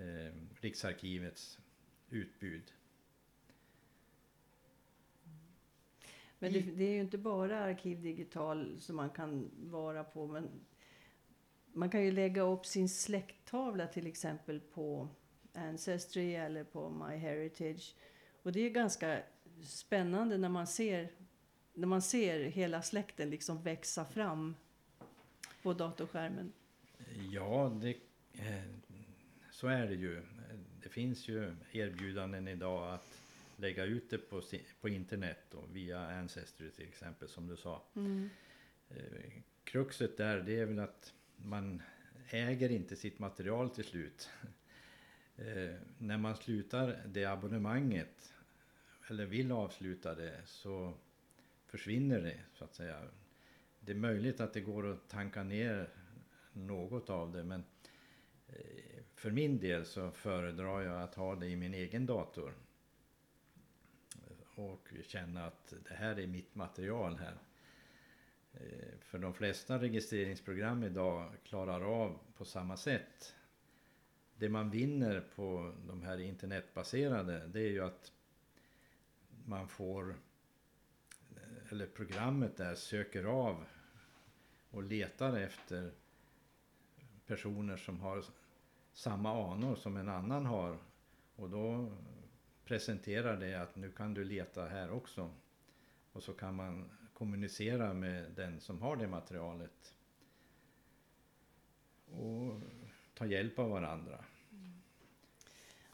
eh, 0.00 0.32
Riksarkivets 0.60 1.58
utbud. 2.10 2.62
Men 6.38 6.52
det, 6.52 6.60
det 6.60 6.84
är 6.84 6.92
ju 6.92 7.00
inte 7.00 7.18
bara 7.18 7.60
Arkiv 7.60 8.02
Digital 8.02 8.80
som 8.80 8.96
man 8.96 9.10
kan 9.10 9.50
vara 9.56 10.04
på. 10.04 10.26
Men 10.26 10.48
man 11.72 11.90
kan 11.90 12.04
ju 12.04 12.10
lägga 12.12 12.42
upp 12.42 12.66
sin 12.66 12.88
släkttavla 12.88 13.86
till 13.86 14.06
exempel 14.06 14.60
på 14.60 15.08
Ancestry 15.52 16.34
eller 16.34 16.64
på 16.64 16.90
MyHeritage. 16.90 17.94
Och 18.42 18.52
det 18.52 18.60
är 18.60 18.70
ganska 18.70 19.22
spännande 19.62 20.38
när 20.38 20.48
man 20.48 20.66
ser, 20.66 21.10
när 21.80 21.86
man 21.86 22.02
ser 22.02 22.40
hela 22.40 22.82
släkten 22.82 23.30
liksom 23.30 23.62
växa 23.62 24.04
fram 24.04 24.56
på 25.62 25.72
datorskärmen. 25.72 26.52
Ja, 27.32 27.78
det, 27.82 27.96
eh, 28.32 28.64
så 29.50 29.66
är 29.66 29.86
det 29.86 29.94
ju. 29.94 30.22
Det 30.82 30.88
finns 30.88 31.28
ju 31.28 31.56
erbjudanden 31.72 32.48
idag 32.48 32.94
att 32.94 33.20
lägga 33.56 33.84
ut 33.84 34.10
det 34.10 34.18
på, 34.18 34.42
på 34.80 34.88
internet 34.88 35.54
och 35.54 35.76
via 35.76 36.00
Ancestry 36.00 36.70
till 36.70 36.88
exempel 36.88 37.28
som 37.28 37.46
du 37.46 37.56
sa. 37.56 37.82
Eh, 38.90 39.32
Kruxet 39.64 40.16
där 40.16 40.40
det 40.40 40.60
är 40.60 40.66
väl 40.66 40.78
att 40.78 41.12
man 41.36 41.82
äger 42.28 42.70
inte 42.70 42.96
sitt 42.96 43.18
material 43.18 43.70
till 43.70 43.84
slut. 43.84 44.30
Eh, 45.36 45.74
när 45.98 46.18
man 46.18 46.36
slutar 46.36 47.02
det 47.06 47.24
abonnemanget 47.24 48.32
eller 49.08 49.26
vill 49.26 49.52
avsluta 49.52 50.14
det 50.14 50.40
så 50.46 50.94
försvinner 51.70 52.20
det 52.20 52.40
så 52.52 52.64
att 52.64 52.74
säga. 52.74 53.02
Det 53.80 53.92
är 53.92 53.96
möjligt 53.96 54.40
att 54.40 54.52
det 54.52 54.60
går 54.60 54.92
att 54.92 55.08
tanka 55.08 55.42
ner 55.42 55.88
något 56.52 57.10
av 57.10 57.32
det 57.32 57.44
men 57.44 57.64
eh, 58.48 59.02
för 59.14 59.30
min 59.30 59.58
del 59.58 59.84
så 59.84 60.10
föredrar 60.10 60.80
jag 60.80 61.02
att 61.02 61.14
ha 61.14 61.34
det 61.34 61.46
i 61.46 61.56
min 61.56 61.74
egen 61.74 62.06
dator. 62.06 62.54
Och 64.54 64.88
känna 65.02 65.46
att 65.46 65.74
det 65.88 65.94
här 65.94 66.18
är 66.18 66.26
mitt 66.26 66.54
material 66.54 67.18
här. 67.18 67.38
Eh, 68.52 68.98
för 69.00 69.18
de 69.18 69.34
flesta 69.34 69.78
registreringsprogram 69.78 70.84
idag 70.84 71.32
klarar 71.44 72.02
av 72.02 72.18
på 72.36 72.44
samma 72.44 72.76
sätt. 72.76 73.34
Det 74.34 74.48
man 74.48 74.70
vinner 74.70 75.20
på 75.34 75.74
de 75.86 76.02
här 76.02 76.20
internetbaserade 76.20 77.46
det 77.46 77.60
är 77.60 77.70
ju 77.70 77.80
att 77.80 78.12
man 79.44 79.68
får, 79.68 80.16
eller 81.72 81.86
programmet 81.86 82.56
där 82.56 82.74
söker 82.74 83.24
av 83.24 83.64
och 84.70 84.82
letar 84.82 85.36
efter 85.36 85.92
personer 87.26 87.76
som 87.76 88.00
har 88.00 88.24
samma 88.92 89.52
anor 89.52 89.74
som 89.74 89.96
en 89.96 90.08
annan 90.08 90.46
har. 90.46 90.78
Och 91.36 91.50
då 91.50 91.92
presenterar 92.64 93.36
det 93.36 93.54
att 93.54 93.76
nu 93.76 93.90
kan 93.90 94.14
du 94.14 94.24
leta 94.24 94.66
här 94.66 94.90
också. 94.90 95.34
Och 96.12 96.22
så 96.22 96.32
kan 96.32 96.54
man 96.54 96.90
kommunicera 97.14 97.94
med 97.94 98.32
den 98.32 98.60
som 98.60 98.82
har 98.82 98.96
det 98.96 99.08
materialet. 99.08 99.94
Och 102.06 102.60
ta 103.14 103.26
hjälp 103.26 103.58
av 103.58 103.70
varandra. 103.70 104.24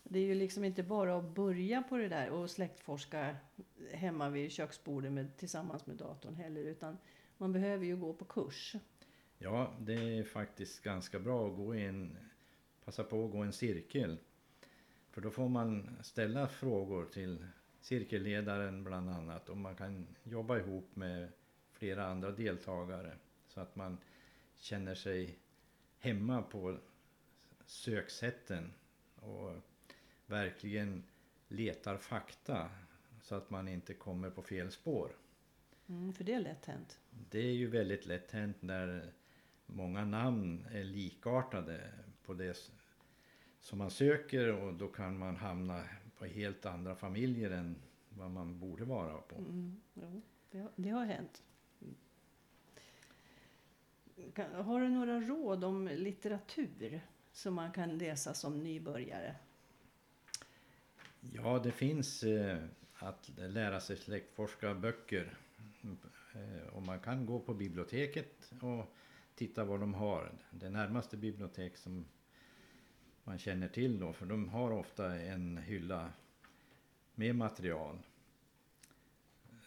Det 0.09 0.19
är 0.19 0.23
ju 0.23 0.35
liksom 0.35 0.65
inte 0.65 0.83
bara 0.83 1.17
att 1.17 1.35
börja 1.35 1.83
på 1.83 1.97
det 1.97 2.09
där 2.09 2.31
och 2.31 2.51
släktforska 2.51 3.37
hemma 3.93 4.31
vid 4.31 4.53
köksbordet 4.53 5.13
med, 5.13 5.37
tillsammans 5.37 5.87
med 5.87 5.97
datorn 5.97 6.35
heller. 6.35 6.61
Utan 6.61 6.99
man 7.39 7.53
behöver 7.53 7.87
ju 7.87 7.97
gå 7.97 8.13
på 8.15 8.25
kurs. 8.25 8.75
Ja, 9.39 9.75
det 9.81 10.19
är 10.19 10.23
faktiskt 10.25 10.83
ganska 10.83 11.19
bra 11.19 11.49
att 11.49 11.57
gå 11.57 11.75
in, 11.75 12.19
passa 12.85 13.05
på 13.05 13.25
att 13.25 13.33
gå 13.33 13.39
en 13.39 13.53
cirkel. 13.53 14.19
För 15.11 15.21
då 15.21 15.31
får 15.31 15.49
man 15.49 15.97
ställa 16.03 16.49
frågor 16.49 17.05
till 17.05 17.47
cirkelledaren 17.81 18.85
bland 18.85 19.11
annat 19.11 19.49
och 19.49 19.57
man 19.57 19.77
kan 19.77 20.07
jobba 20.23 20.59
ihop 20.59 20.97
med 20.97 21.29
flera 21.73 22.07
andra 22.07 22.31
deltagare 22.31 23.17
så 23.49 23.61
att 23.61 23.77
man 23.77 23.99
känner 24.55 24.95
sig 24.95 25.39
hemma 25.99 26.43
på 26.43 26.79
söksätten 27.67 28.73
och 29.15 29.53
verkligen 30.27 31.05
letar 31.49 31.97
fakta 31.97 32.71
så 33.23 33.35
att 33.35 33.51
man 33.51 33.69
inte 33.69 33.95
kommer 33.95 34.31
på 34.31 34.43
fel 34.43 34.71
spår. 34.71 35.17
Mm, 35.89 36.13
för 36.13 36.25
det 36.25 36.33
är 36.33 36.41
lätt 36.41 36.67
hänt. 36.67 37.01
Det 37.31 37.39
är 37.39 37.53
ju 37.53 37.67
väldigt 37.67 38.07
lätt 38.07 38.33
hänt 38.33 38.57
när 38.61 39.13
många 39.67 40.05
namn 40.05 40.67
är 40.73 40.85
likartade 40.85 41.93
på 42.25 42.35
det 42.35 42.71
som 43.61 43.79
man 43.79 43.91
söker 43.91 44.53
och 44.53 44.75
då 44.75 44.89
kan 44.89 45.19
man 45.19 45.37
hamna 45.37 45.85
på 46.19 46.25
helt 46.27 46.67
andra 46.67 46.97
familjer 46.97 47.51
än 47.51 47.77
vad 48.09 48.31
man 48.31 48.59
borde 48.59 48.85
vara 48.85 49.19
på. 49.21 49.37
Mm, 49.37 49.81
jo, 49.95 50.23
det, 50.51 50.59
har, 50.59 50.71
det 50.77 50.91
har 50.91 51.05
hänt. 51.05 51.43
Kan, 54.35 54.55
har 54.55 54.81
du 54.81 54.89
några 54.89 55.21
råd 55.21 55.65
om 55.65 55.89
litteratur 55.89 57.01
som 57.33 57.55
man 57.55 57.73
kan 57.73 57.99
läsa 57.99 58.35
som 58.35 58.63
nybörjare? 58.63 59.37
Ja, 61.33 61.59
det 61.59 61.73
finns 61.73 62.23
eh, 62.23 62.59
att 62.95 63.31
lära 63.37 63.81
sig 63.81 63.97
släktforska 63.97 64.75
böcker. 64.75 65.39
Eh, 66.35 66.69
och 66.73 66.83
man 66.83 67.01
kan 67.01 67.27
gå 67.27 67.41
på 67.41 67.55
biblioteket 67.55 68.53
och 68.61 68.95
titta 69.35 69.65
vad 69.65 69.81
de 69.81 69.95
har. 69.95 70.33
Det 70.51 70.71
närmaste 70.71 71.17
bibliotek 71.17 71.77
som 71.77 72.05
man 73.25 73.39
känner 73.39 73.69
till 73.69 74.01
då, 74.01 74.13
för 74.13 74.27
de 74.27 74.49
har 74.49 74.71
ofta 74.71 75.15
en 75.21 75.57
hylla 75.57 76.13
med 77.15 77.35
material. 77.35 77.99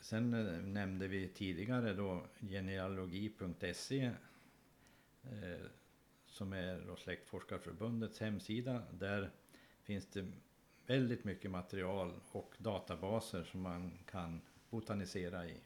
Sen 0.02 0.34
eh, 0.34 0.62
nämnde 0.62 1.08
vi 1.08 1.28
tidigare 1.28 1.94
då 1.94 2.26
genealogi.se 2.40 4.12
eh, 5.24 5.66
som 6.28 6.54
är 6.54 6.82
då 6.88 6.96
Släktforskarförbundets 6.96 8.20
hemsida. 8.20 8.84
Där 8.92 9.32
finns 9.84 10.06
det 10.06 10.26
väldigt 10.90 11.24
mycket 11.24 11.52
material 11.52 12.14
och 12.32 12.56
databaser 12.58 13.44
som 13.44 13.62
man 13.62 13.92
kan 14.06 14.42
botanisera 14.70 15.46
i. 15.48 15.58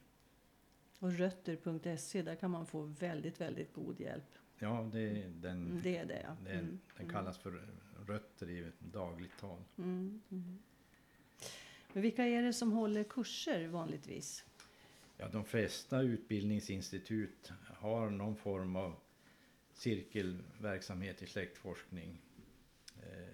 Och 0.98 1.12
rötter.se, 1.12 2.22
där 2.22 2.34
kan 2.34 2.50
man 2.50 2.66
få 2.66 2.82
väldigt, 2.82 3.40
väldigt 3.40 3.72
god 3.72 4.00
hjälp. 4.00 4.24
Ja, 4.58 4.88
det 4.92 5.08
den, 5.28 5.66
Mm, 5.66 5.80
Det 5.82 5.96
är 5.96 6.04
det, 6.06 6.20
ja. 6.24 6.36
det 6.44 6.50
är, 6.50 6.58
Mm, 6.58 6.78
den 6.96 7.08
kallas 7.08 7.38
för 7.38 7.68
rötter 8.06 8.50
i 8.50 8.72
dagligt 8.78 9.38
tal. 9.40 9.58
mm, 9.78 10.22
mm. 10.30 10.58
Men 11.92 12.02
vilka 12.02 12.24
är 12.24 12.42
det 12.42 12.52
som 12.52 12.72
håller 12.72 13.04
kurser 13.04 13.66
vanligtvis? 13.68 14.44
Ja, 15.16 15.28
de 15.28 15.44
flesta 15.44 16.00
utbildningsinstitut 16.02 17.52
har 17.66 18.10
någon 18.10 18.36
form 18.36 18.76
av 18.76 18.94
cirkelverksamhet 19.72 21.22
i 21.22 21.26
släktforskning. 21.26 22.20
Eh, 23.02 23.33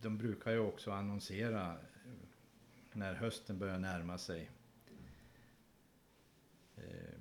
de 0.00 0.18
brukar 0.18 0.52
ju 0.52 0.58
också 0.58 0.90
annonsera 0.90 1.76
när 2.92 3.14
hösten 3.14 3.58
börjar 3.58 3.78
närma 3.78 4.18
sig. 4.18 4.50
Eh, 6.76 7.20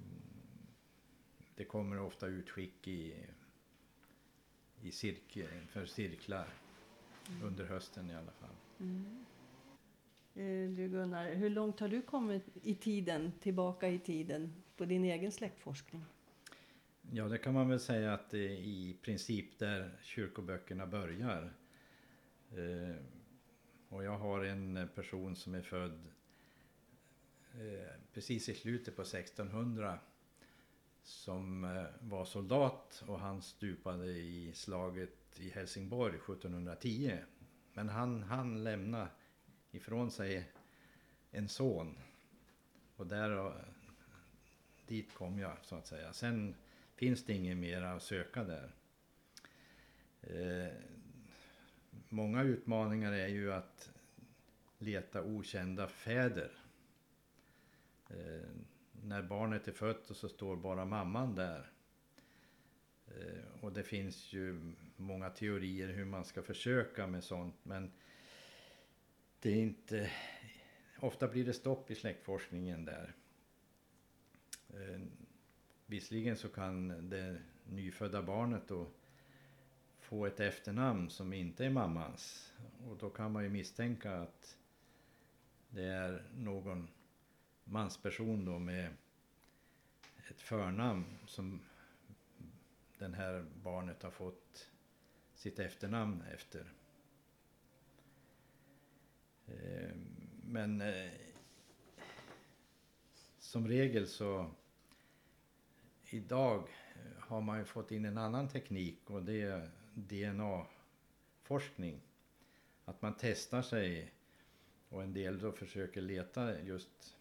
det 1.56 1.64
kommer 1.64 2.00
ofta 2.00 2.28
utskick 2.28 2.88
i, 2.88 3.14
i 4.82 4.92
cirkel, 4.92 5.68
för 5.70 5.86
cirklar 5.86 6.48
under 7.44 7.66
hösten 7.66 8.10
i 8.10 8.16
alla 8.16 8.32
fall. 8.32 8.56
Mm. 8.80 9.26
Eh, 10.36 10.76
Du 10.76 10.88
Gunnar, 10.88 11.34
hur 11.34 11.50
långt 11.50 11.80
har 11.80 11.88
du 11.88 12.02
kommit 12.02 12.44
i 12.64 12.76
tiden, 12.76 13.32
tillbaka 13.40 13.90
i 13.90 14.00
tiden, 14.00 14.54
på 14.78 14.86
din 14.86 15.06
egen 15.06 15.32
släktforskning? 15.32 16.06
Ja, 17.12 17.28
det 17.28 17.38
kan 17.38 17.54
man 17.54 17.70
väl 17.70 17.80
säga 17.80 18.14
att 18.14 18.34
i 18.34 18.98
princip 19.02 19.60
där 19.60 20.00
kyrkoböckerna 20.02 20.88
börjar. 20.88 21.54
Eh, 22.52 22.96
och 23.90 24.04
jag 24.04 24.18
har 24.18 24.44
en 24.44 24.90
person 24.96 25.36
som 25.36 25.56
är 25.56 25.62
född 25.62 26.08
eh, 27.54 27.94
precis 28.14 28.50
i 28.50 28.54
slutet 28.54 28.96
på 28.96 29.02
1600 29.02 30.00
som 31.04 31.64
eh, 31.64 31.86
var 32.00 32.26
soldat 32.26 33.04
och 33.08 33.20
han 33.20 33.42
stupade 33.42 34.12
i 34.12 34.52
slaget 34.54 35.40
i 35.40 35.50
Helsingborg 35.50 36.16
1710. 36.16 37.18
Men 37.74 37.90
han 37.90 38.24
han 38.24 38.64
lämna 38.64 39.08
ifrån 39.72 40.12
sig 40.12 40.52
en 41.32 41.48
son. 41.48 41.98
Och 42.96 43.08
där, 43.08 43.48
eh, 43.48 43.54
dit 44.88 45.14
kom 45.14 45.40
jag 45.40 45.58
så 45.62 45.76
att 45.76 45.88
säga. 45.88 46.14
Sen 46.14 46.56
finns 46.96 47.26
det 47.26 47.34
inget 47.34 47.58
mer 47.58 47.82
att 47.82 48.04
söka 48.04 48.44
där. 48.44 48.72
Eh, 50.22 50.74
Många 52.10 52.44
utmaningar 52.44 53.12
är 53.12 53.28
ju 53.28 53.54
att 53.54 53.92
leta 54.78 55.24
okända 55.24 55.88
fäder. 55.88 56.52
Eh, 58.10 58.50
när 58.92 59.22
barnet 59.22 59.68
är 59.68 59.72
fött 59.72 60.10
och 60.10 60.16
så 60.16 60.30
står 60.30 60.56
bara 60.56 60.86
mamman 60.86 61.36
där. 61.36 61.72
Eh, 63.08 63.62
och 63.62 63.74
det 63.74 63.84
finns 63.84 64.34
ju 64.34 64.74
många 64.96 65.30
teorier 65.30 65.88
hur 65.88 66.06
man 66.06 66.26
ska 66.26 66.42
försöka 66.42 67.08
med 67.08 67.24
sånt 67.24 67.56
men 67.64 67.92
det 69.40 69.50
är 69.50 69.62
inte... 69.62 70.12
Ofta 71.00 71.28
blir 71.28 71.46
det 71.46 71.54
stopp 71.54 71.92
i 71.92 71.96
släktforskningen 71.96 72.86
där. 72.86 73.16
Eh, 74.70 75.02
Visserligen 75.86 76.38
så 76.38 76.50
kan 76.50 77.10
det 77.10 77.42
nyfödda 77.64 78.22
barnet 78.22 78.68
då 78.68 78.88
få 80.10 80.26
ett 80.26 80.40
efternamn 80.40 81.10
som 81.10 81.34
inte 81.34 81.66
är 81.66 81.70
mammans. 81.70 82.54
Och 82.88 82.98
då 82.98 83.10
kan 83.10 83.32
man 83.32 83.44
ju 83.44 83.50
misstänka 83.50 84.16
att 84.16 84.58
det 85.70 85.84
är 85.84 86.24
någon 86.36 86.88
mansperson 87.64 88.46
då 88.46 88.60
med 88.60 88.94
ett 90.30 90.42
förnamn 90.42 91.06
som 91.26 91.62
den 92.98 93.14
här 93.14 93.46
barnet 93.64 94.04
har 94.04 94.12
fått 94.12 94.70
sitt 95.36 95.60
efternamn 95.60 96.22
efter. 96.22 96.74
Eh, 99.48 99.96
men 100.44 100.82
eh, 100.82 101.12
som 103.40 103.68
regel 103.68 104.08
så 104.08 104.52
idag 106.10 106.68
har 107.20 107.42
man 107.42 107.60
ju 107.60 107.66
fått 107.66 107.92
in 107.92 108.06
en 108.06 108.18
annan 108.18 108.50
teknik 108.50 109.10
och 109.10 109.24
det 109.24 109.42
är 109.42 109.79
DNA-forskning. 109.94 112.02
Att 112.86 113.02
man 113.02 113.16
testar 113.20 113.62
sig 113.62 114.14
och 114.90 115.04
en 115.04 115.14
del 115.14 115.40
då 115.40 115.52
försöker 115.52 116.02
leta 116.02 116.62
just 116.62 117.18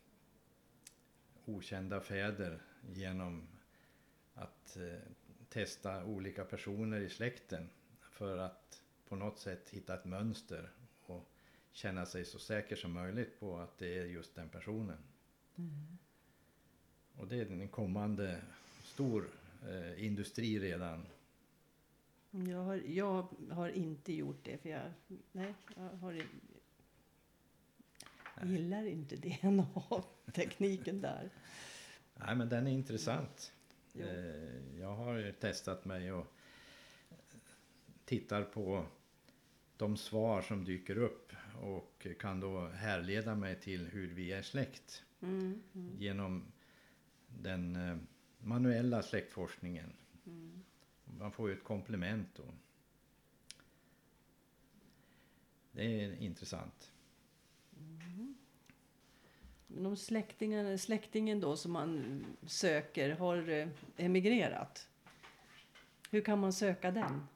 okända 1.44 2.00
fäder 2.00 2.62
genom 2.94 3.48
att 4.34 4.76
eh, 4.76 4.98
testa 5.48 6.04
olika 6.04 6.44
personer 6.44 7.00
i 7.00 7.08
släkten 7.08 7.68
för 8.00 8.38
att 8.38 8.82
på 9.08 9.16
något 9.16 9.38
sätt 9.38 9.68
hitta 9.70 9.94
ett 9.94 10.04
mönster 10.04 10.70
och 11.06 11.28
känna 11.72 12.06
sig 12.06 12.24
så 12.24 12.38
säker 12.38 12.76
som 12.76 12.92
möjligt 12.92 13.40
på 13.40 13.58
att 13.58 13.78
det 13.78 13.98
är 13.98 14.04
just 14.04 14.34
den 14.34 14.48
personen. 14.48 14.98
Och 17.16 17.28
det 17.28 17.36
är 17.36 17.46
en 17.46 17.68
kommande 17.68 18.40
stor 18.84 19.28
eh, 19.68 20.04
industri 20.04 20.58
redan. 20.58 21.06
Jag 22.30 22.64
har, 22.64 22.76
jag 22.86 23.26
har 23.50 23.68
inte 23.68 24.12
gjort 24.12 24.44
det, 24.44 24.58
för 24.58 24.68
jag, 24.68 24.92
nej, 25.32 25.54
jag 25.76 25.82
har, 25.82 26.12
Nej. 26.12 26.26
gillar 28.52 28.84
inte 28.86 29.16
DNA-tekniken 29.16 31.00
där. 31.00 31.30
Nej 32.14 32.36
men 32.36 32.48
den 32.48 32.66
är 32.66 32.70
intressant. 32.70 33.52
Jo. 33.92 34.06
Eh, 34.06 34.78
jag 34.80 34.96
har 34.96 35.14
ju 35.14 35.32
testat 35.32 35.84
mig 35.84 36.12
och 36.12 36.26
tittar 38.04 38.42
på 38.44 38.86
de 39.76 39.96
svar 39.96 40.42
som 40.42 40.64
dyker 40.64 40.98
upp 40.98 41.32
och 41.62 42.06
kan 42.20 42.40
då 42.40 42.66
härleda 42.66 43.34
mig 43.34 43.60
till 43.60 43.86
hur 43.86 44.14
vi 44.14 44.32
är 44.32 44.42
släkt 44.42 45.04
Mm, 45.20 45.62
mm, 45.74 45.96
genom 45.98 46.52
den 47.28 47.76
eh, 47.76 47.96
manuella 48.38 49.02
släktforskningen. 49.02 49.92
mm. 50.26 50.64
Man 51.18 51.32
får 51.32 51.48
ju 51.48 51.54
ett 51.54 51.64
komplement 51.64 52.28
då. 52.36 52.42
Det 55.72 56.04
är 56.04 56.22
intressant. 56.22 56.92
Men 59.66 59.86
om 59.86 59.96
släktingen, 59.96 60.78
släktingen 60.78 61.40
då 61.40 61.56
som 61.56 61.72
man 61.72 62.24
söker 62.46 63.10
har 63.10 63.48
eh, 63.48 63.68
emigrerat, 63.96 64.88
hur 66.10 66.20
kan 66.20 66.38
man 66.38 66.52
söka 66.52 66.90
den? 66.90 67.26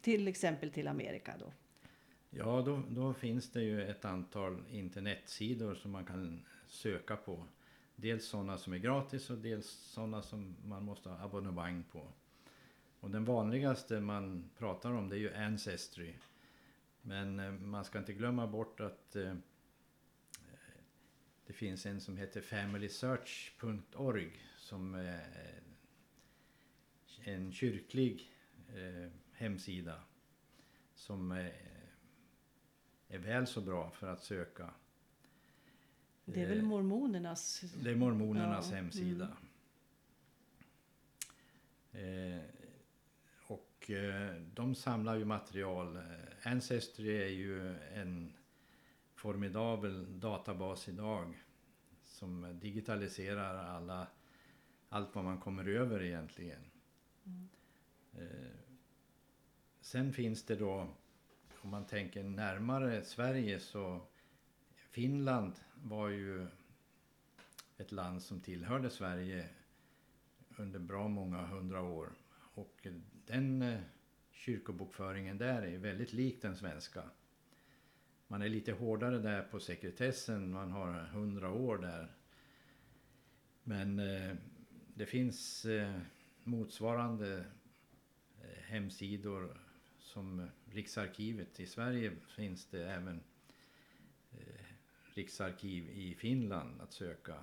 Till 0.00 0.28
exempel 0.28 0.70
till 0.70 0.88
Amerika 0.88 1.34
då? 1.38 1.52
Ja, 2.30 2.62
då, 2.62 2.82
då 2.88 3.14
finns 3.14 3.50
det 3.50 3.62
ju 3.62 3.82
ett 3.82 4.04
antal 4.04 4.62
internetsidor 4.70 5.74
som 5.74 5.90
man 5.90 6.04
kan 6.04 6.44
söka 6.66 7.16
på. 7.16 7.46
Dels 7.96 8.26
sådana 8.26 8.58
som 8.58 8.72
är 8.72 8.78
gratis 8.78 9.30
och 9.30 9.38
dels 9.38 9.66
sådana 9.66 10.22
som 10.22 10.56
man 10.64 10.84
måste 10.84 11.08
ha 11.08 11.24
abonnemang 11.24 11.84
på. 11.92 12.08
Och 13.00 13.10
den 13.10 13.24
vanligaste 13.24 14.00
man 14.00 14.50
pratar 14.58 14.92
om 14.92 15.08
det 15.08 15.16
är 15.16 15.20
ju 15.20 15.34
Ancestry. 15.34 16.14
Men 17.02 17.40
eh, 17.40 17.52
man 17.52 17.84
ska 17.84 17.98
inte 17.98 18.12
glömma 18.12 18.46
bort 18.46 18.80
att 18.80 19.16
eh, 19.16 19.34
det 21.46 21.52
finns 21.52 21.86
en 21.86 22.00
som 22.00 22.16
heter 22.16 22.40
familysearch.org 22.40 24.32
som 24.56 24.94
är 24.94 25.62
en 27.24 27.52
kyrklig 27.52 28.30
eh, 28.74 29.10
hemsida 29.32 30.00
som 30.94 31.32
är, 31.32 31.52
väl 33.08 33.46
så 33.46 33.60
bra 33.60 33.90
för 33.90 34.06
att 34.06 34.24
söka. 34.24 34.70
Det 36.24 36.42
är 36.42 36.48
väl 36.48 36.58
Eh, 36.58 36.64
mormonernas... 36.64 37.60
Det 37.82 37.90
är 37.90 37.96
mormonernas 37.96 38.70
Ja, 38.70 38.76
hemsida. 38.76 39.36
Eh, 41.92 42.35
och 43.86 43.90
eh, 43.90 44.34
de 44.54 44.74
samlar 44.74 45.16
ju 45.16 45.24
material. 45.24 45.96
Eh, 45.96 46.52
Ancestry 46.52 47.16
är 47.22 47.28
ju 47.28 47.76
en 47.76 48.32
formidabel 49.14 50.20
databas 50.20 50.88
idag 50.88 51.42
som 52.02 52.58
digitaliserar 52.60 53.76
alla, 53.76 54.06
allt 54.88 55.14
vad 55.14 55.24
man 55.24 55.40
kommer 55.40 55.68
över 55.68 56.02
egentligen. 56.02 56.70
Mm. 57.26 57.48
Eh, 58.12 58.58
sen 59.80 60.12
finns 60.12 60.46
det 60.46 60.56
då, 60.56 60.88
om 61.60 61.70
man 61.70 61.86
tänker 61.86 62.22
närmare 62.24 63.04
Sverige 63.04 63.60
så 63.60 64.00
Finland 64.76 65.52
var 65.74 66.08
ju 66.08 66.46
ett 67.76 67.92
land 67.92 68.22
som 68.22 68.40
tillhörde 68.40 68.90
Sverige 68.90 69.48
under 70.56 70.78
bra 70.78 71.08
många 71.08 71.46
hundra 71.46 71.82
år. 71.82 72.12
Och 72.54 72.86
den 73.26 73.62
eh, 73.62 73.80
kyrkobokföringen 74.30 75.38
där 75.38 75.62
är 75.62 75.78
väldigt 75.78 76.12
lik 76.12 76.42
den 76.42 76.56
svenska. 76.56 77.02
Man 78.28 78.42
är 78.42 78.48
lite 78.48 78.72
hårdare 78.72 79.18
där 79.18 79.42
på 79.42 79.60
sekretessen, 79.60 80.50
man 80.50 80.70
har 80.70 80.92
hundra 80.92 81.50
år 81.50 81.78
där. 81.78 82.12
Men 83.62 83.98
eh, 83.98 84.36
det 84.94 85.06
finns 85.06 85.64
eh, 85.64 86.00
motsvarande 86.44 87.44
eh, 88.42 88.62
hemsidor 88.62 89.58
som 89.98 90.48
Riksarkivet. 90.64 91.60
I 91.60 91.66
Sverige 91.66 92.12
finns 92.28 92.66
det 92.66 92.90
även 92.90 93.20
eh, 94.32 94.64
riksarkiv 95.14 95.90
i 95.90 96.14
Finland 96.14 96.80
att 96.80 96.92
söka. 96.92 97.34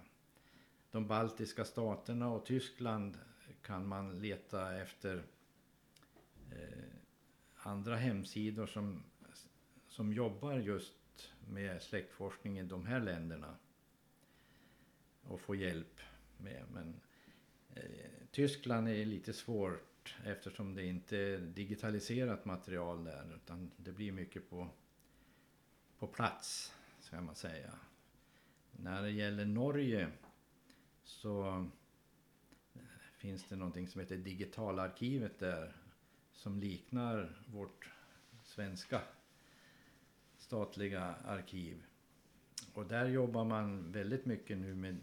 De 0.92 1.08
baltiska 1.08 1.66
staterna 1.66 2.32
och 2.32 2.46
Tyskland 2.46 3.18
kan 3.62 3.88
man 3.88 4.22
leta 4.22 4.76
efter 4.76 5.24
Eh, 6.56 6.94
andra 7.56 7.96
hemsidor 7.96 8.66
som, 8.66 9.04
som 9.88 10.14
jobbar 10.14 10.54
just 10.54 11.34
med 11.48 11.82
släktforskning 11.82 12.60
i 12.60 12.64
de 12.64 12.86
här 12.86 13.00
länderna. 13.00 13.56
Och 15.24 15.42
få 15.42 15.56
hjälp 15.56 16.00
med. 16.38 16.66
Men 16.74 17.02
eh, 17.76 17.84
Tyskland 18.32 18.90
är 18.90 19.06
lite 19.06 19.34
svårt 19.34 20.16
eftersom 20.26 20.76
det 20.76 20.86
inte 20.86 21.18
är 21.18 21.38
digitaliserat 21.38 22.46
material 22.46 23.04
där 23.04 23.36
utan 23.36 23.72
det 23.78 23.92
blir 23.92 24.12
mycket 24.12 24.50
på, 24.50 24.70
på 26.00 26.08
plats 26.08 26.76
ska 27.00 27.22
man 27.22 27.36
säga. 27.36 27.80
När 28.72 29.02
det 29.02 29.12
gäller 29.12 29.46
Norge 29.46 30.10
så 31.04 31.48
eh, 32.74 32.82
finns 33.18 33.44
det 33.44 33.56
någonting 33.56 33.88
som 33.88 34.02
heter 34.02 34.18
Digitalarkivet 34.18 35.40
där 35.40 35.83
som 36.34 36.60
liknar 36.60 37.44
vårt 37.48 37.90
svenska 38.44 39.02
statliga 40.38 41.16
arkiv. 41.26 41.84
Och 42.74 42.86
där 42.86 43.06
jobbar 43.06 43.46
man 43.46 43.92
väldigt 43.92 44.26
mycket 44.26 44.58
nu 44.58 44.76
med 44.76 44.98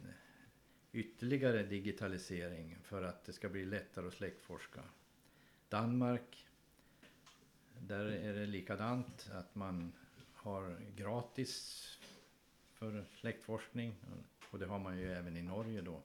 ytterligare 0.93 1.62
digitalisering 1.62 2.77
för 2.83 3.03
att 3.03 3.25
det 3.25 3.33
ska 3.33 3.49
bli 3.49 3.64
lättare 3.64 4.07
att 4.07 4.14
släktforska. 4.14 4.81
Danmark, 5.69 6.47
där 7.79 8.05
är 8.05 8.35
det 8.35 8.47
likadant 8.47 9.31
att 9.33 9.55
man 9.55 9.93
har 10.35 10.77
gratis 10.97 11.87
för 12.73 13.05
släktforskning 13.14 13.95
och 14.51 14.59
det 14.59 14.66
har 14.66 14.79
man 14.79 14.99
ju 14.99 15.12
även 15.12 15.37
i 15.37 15.43
Norge 15.43 15.81
då. 15.81 16.03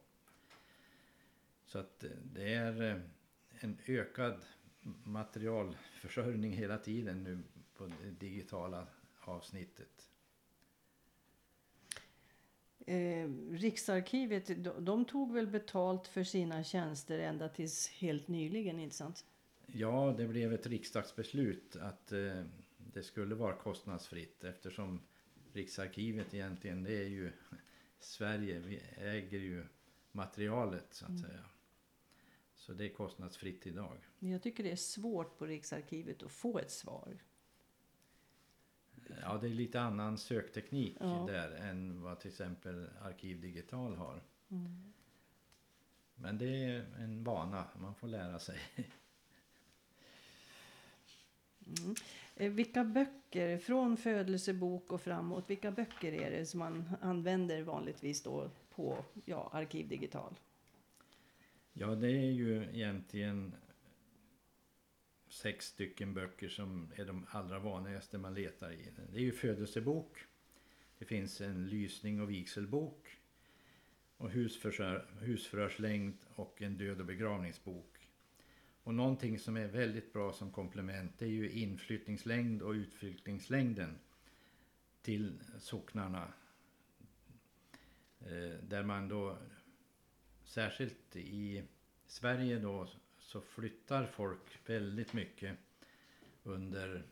Så 1.66 1.80
att 1.80 2.06
det 2.24 2.54
är 2.54 3.02
en 3.60 3.78
ökad 3.86 4.46
materialförsörjning 5.04 6.52
hela 6.52 6.78
tiden 6.78 7.24
nu 7.24 7.40
på 7.78 7.88
det 7.88 8.10
digitala 8.20 8.88
avsnittet. 9.20 10.10
Eh, 12.88 13.30
Riksarkivet, 13.52 14.64
de, 14.64 14.86
de 14.86 15.06
tog 15.06 15.34
väl 15.34 15.48
betalt 15.48 16.08
för 16.08 16.24
sina 16.24 16.64
tjänster 16.64 17.20
ända 17.20 17.50
tills 17.50 17.88
helt 17.90 18.28
nyligen, 18.28 18.80
inte 18.80 18.96
sant? 18.96 19.26
Ja, 19.68 20.14
det 20.18 20.28
blev 20.28 20.54
ett 20.54 20.68
riksdagsbeslut 20.68 21.76
att 21.76 22.12
eh, 22.12 22.44
det 22.78 23.04
skulle 23.04 23.36
vara 23.36 23.56
kostnadsfritt 23.56 24.44
eftersom 24.44 25.02
Riksarkivet 25.54 26.34
egentligen 26.34 26.84
det 26.84 26.98
är 27.04 27.08
ju 27.08 27.32
Sverige, 28.00 28.60
vi 28.60 28.82
äger 28.98 29.40
ju 29.40 29.66
materialet 30.12 30.86
så 30.94 31.06
att 31.06 31.10
Mm. 31.10 31.22
säga. 31.22 31.44
Så 32.66 32.74
det 32.74 32.86
är 32.86 32.90
kostnadsfritt 32.90 33.68
idag. 33.68 33.98
Jag 34.20 34.44
tycker 34.44 34.64
det 34.64 34.72
är 34.72 34.76
svårt 34.76 35.38
på 35.38 35.46
Riksarkivet 35.46 36.24
att 36.24 36.32
få 36.32 36.60
ett 36.60 36.72
svar. 36.72 37.18
Ja, 39.22 39.38
det 39.38 39.48
är 39.48 39.54
lite 39.54 39.82
annan 39.82 40.18
sökteknik 40.18 40.98
Ja. 41.00 41.26
där 41.28 41.52
än 41.52 42.02
vad 42.02 42.20
till 42.20 42.30
exempel 42.32 42.90
Arkiv 43.02 43.42
Digital 43.42 43.96
har. 43.96 44.22
Mm. 44.50 44.94
Men 46.16 46.38
det 46.38 46.64
är 46.66 46.86
en 46.98 47.24
vana, 47.24 47.68
man 47.80 47.96
får 47.96 48.08
lära 48.08 48.40
sig. 48.40 48.60
Mm. 51.68 51.96
Eh, 52.36 52.52
Vilka 52.52 52.84
böcker, 52.84 53.58
från 53.58 53.98
födelsebok 53.98 54.92
och 54.92 55.02
framåt, 55.02 55.50
vilka 55.50 55.72
böcker 55.72 56.14
är 56.14 56.32
det 56.32 56.46
som 56.46 56.60
man 56.60 56.90
använder 57.02 57.62
vanligtvis 57.62 58.24
då 58.24 58.50
på 58.70 59.06
ja, 59.26 59.50
Arkiv 59.54 59.88
Digital? 59.88 60.36
Ja, 61.78 61.96
det 61.96 62.08
är 62.08 62.32
ju 62.32 62.64
egentligen 62.64 63.56
sex 65.28 65.66
stycken 65.66 66.14
böcker 66.14 66.50
som 66.50 66.92
är 66.96 67.06
de 67.06 67.26
allra 67.30 67.60
vanligaste 67.60 68.18
man 68.18 68.34
letar 68.34 68.72
i. 68.72 68.90
Det 69.12 69.18
är 69.18 69.22
ju 69.22 69.32
födelsebok. 69.32 70.26
Det 70.98 71.06
finns 71.06 71.42
en 71.42 71.68
lysning 71.68 72.22
och 72.22 72.30
vigselbok. 72.30 73.20
Och 74.18 74.32
husförhörslängd 74.32 76.18
och 76.36 76.62
en 76.62 76.78
död 76.78 77.00
och 77.00 77.06
begravningsbok. 77.06 78.10
Och 78.84 78.94
någonting 78.94 79.40
som 79.40 79.58
är 79.58 79.68
väldigt 79.68 80.14
bra 80.14 80.34
som 80.34 80.52
komplement 80.52 81.22
är 81.22 81.28
ju 81.28 81.52
inflyttningslängd 81.52 82.62
och 82.62 82.72
utflyttningslängden 82.72 84.00
till 85.02 85.40
socknarna. 85.60 86.34
Eh, 88.20 88.60
där 88.64 88.84
man 88.84 89.08
då 89.08 89.38
särskilt 90.46 91.16
i 91.16 91.64
Sverige 92.08 92.60
då 92.60 92.88
så 93.20 93.42
flyttar 93.42 94.06
folk 94.06 94.60
väldigt 94.66 95.14
mycket 95.14 95.58
under 96.44 97.04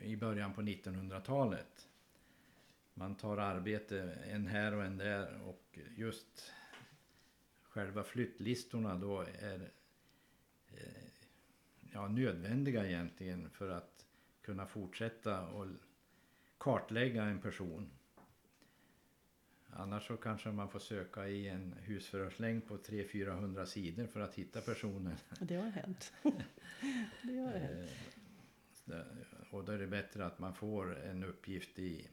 i 0.00 0.16
början 0.16 0.54
på 0.54 0.62
1900-talet. 0.62 1.88
Man 2.94 3.14
tar 3.14 3.36
arbete 3.36 4.18
en 4.24 4.46
här 4.46 4.74
och 4.74 4.84
en 4.84 4.96
där 4.96 5.40
och 5.42 5.78
just 5.96 6.52
själva 7.62 8.04
flyttlistorna 8.04 8.94
då 8.94 9.20
är 9.20 9.70
eh, 10.72 11.04
ja, 11.90 12.08
nödvändiga 12.08 12.86
egentligen 12.86 13.50
för 13.50 13.68
att 13.68 14.06
kunna 14.42 14.66
fortsätta 14.66 15.46
och 15.46 15.66
kartlägga 16.58 17.24
en 17.24 17.40
person. 17.40 17.90
Annars 19.74 20.06
så 20.06 20.16
kanske 20.16 20.50
man 20.52 20.68
får 20.68 20.78
söka 20.78 21.28
i 21.28 21.48
en 21.48 21.74
husförhörslängd 21.82 22.66
på 22.66 22.76
300-400 22.76 23.64
sidor 23.64 24.06
för 24.06 24.20
att 24.20 24.34
hitta 24.34 24.60
personen. 24.60 25.16
Det 25.40 25.54
har 25.56 25.70
hänt. 25.70 26.12
det 27.22 27.36
har 27.38 27.52
hänt. 27.52 27.90
Eh, 28.86 29.54
Och 29.54 29.64
då 29.64 29.72
är 29.72 29.78
det 29.78 29.86
bättre 29.86 30.26
att 30.26 30.38
man 30.38 30.54
får 30.54 30.98
en 30.98 31.24
uppgift 31.24 31.78
i, 31.78 32.08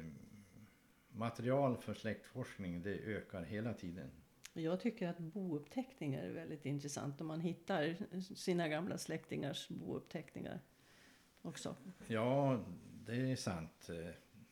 material 1.12 1.76
för 1.76 1.94
släktforskning 1.94 2.82
det 2.82 2.94
ökar 2.94 3.42
hela 3.42 3.74
tiden. 3.74 4.10
Jag 4.52 4.80
tycker 4.80 5.08
att 5.08 5.18
bouppteckningar 5.18 6.22
är 6.22 6.32
väldigt 6.32 6.66
intressant 6.66 7.20
om 7.20 7.26
man 7.26 7.40
hittar 7.40 7.96
sina 8.34 8.68
gamla 8.68 8.98
släktingars 8.98 9.68
bouppteckningar 9.68 10.60
också. 11.42 11.76
Ja, 12.06 12.64
det 13.06 13.30
är 13.30 13.36
sant. 13.36 13.90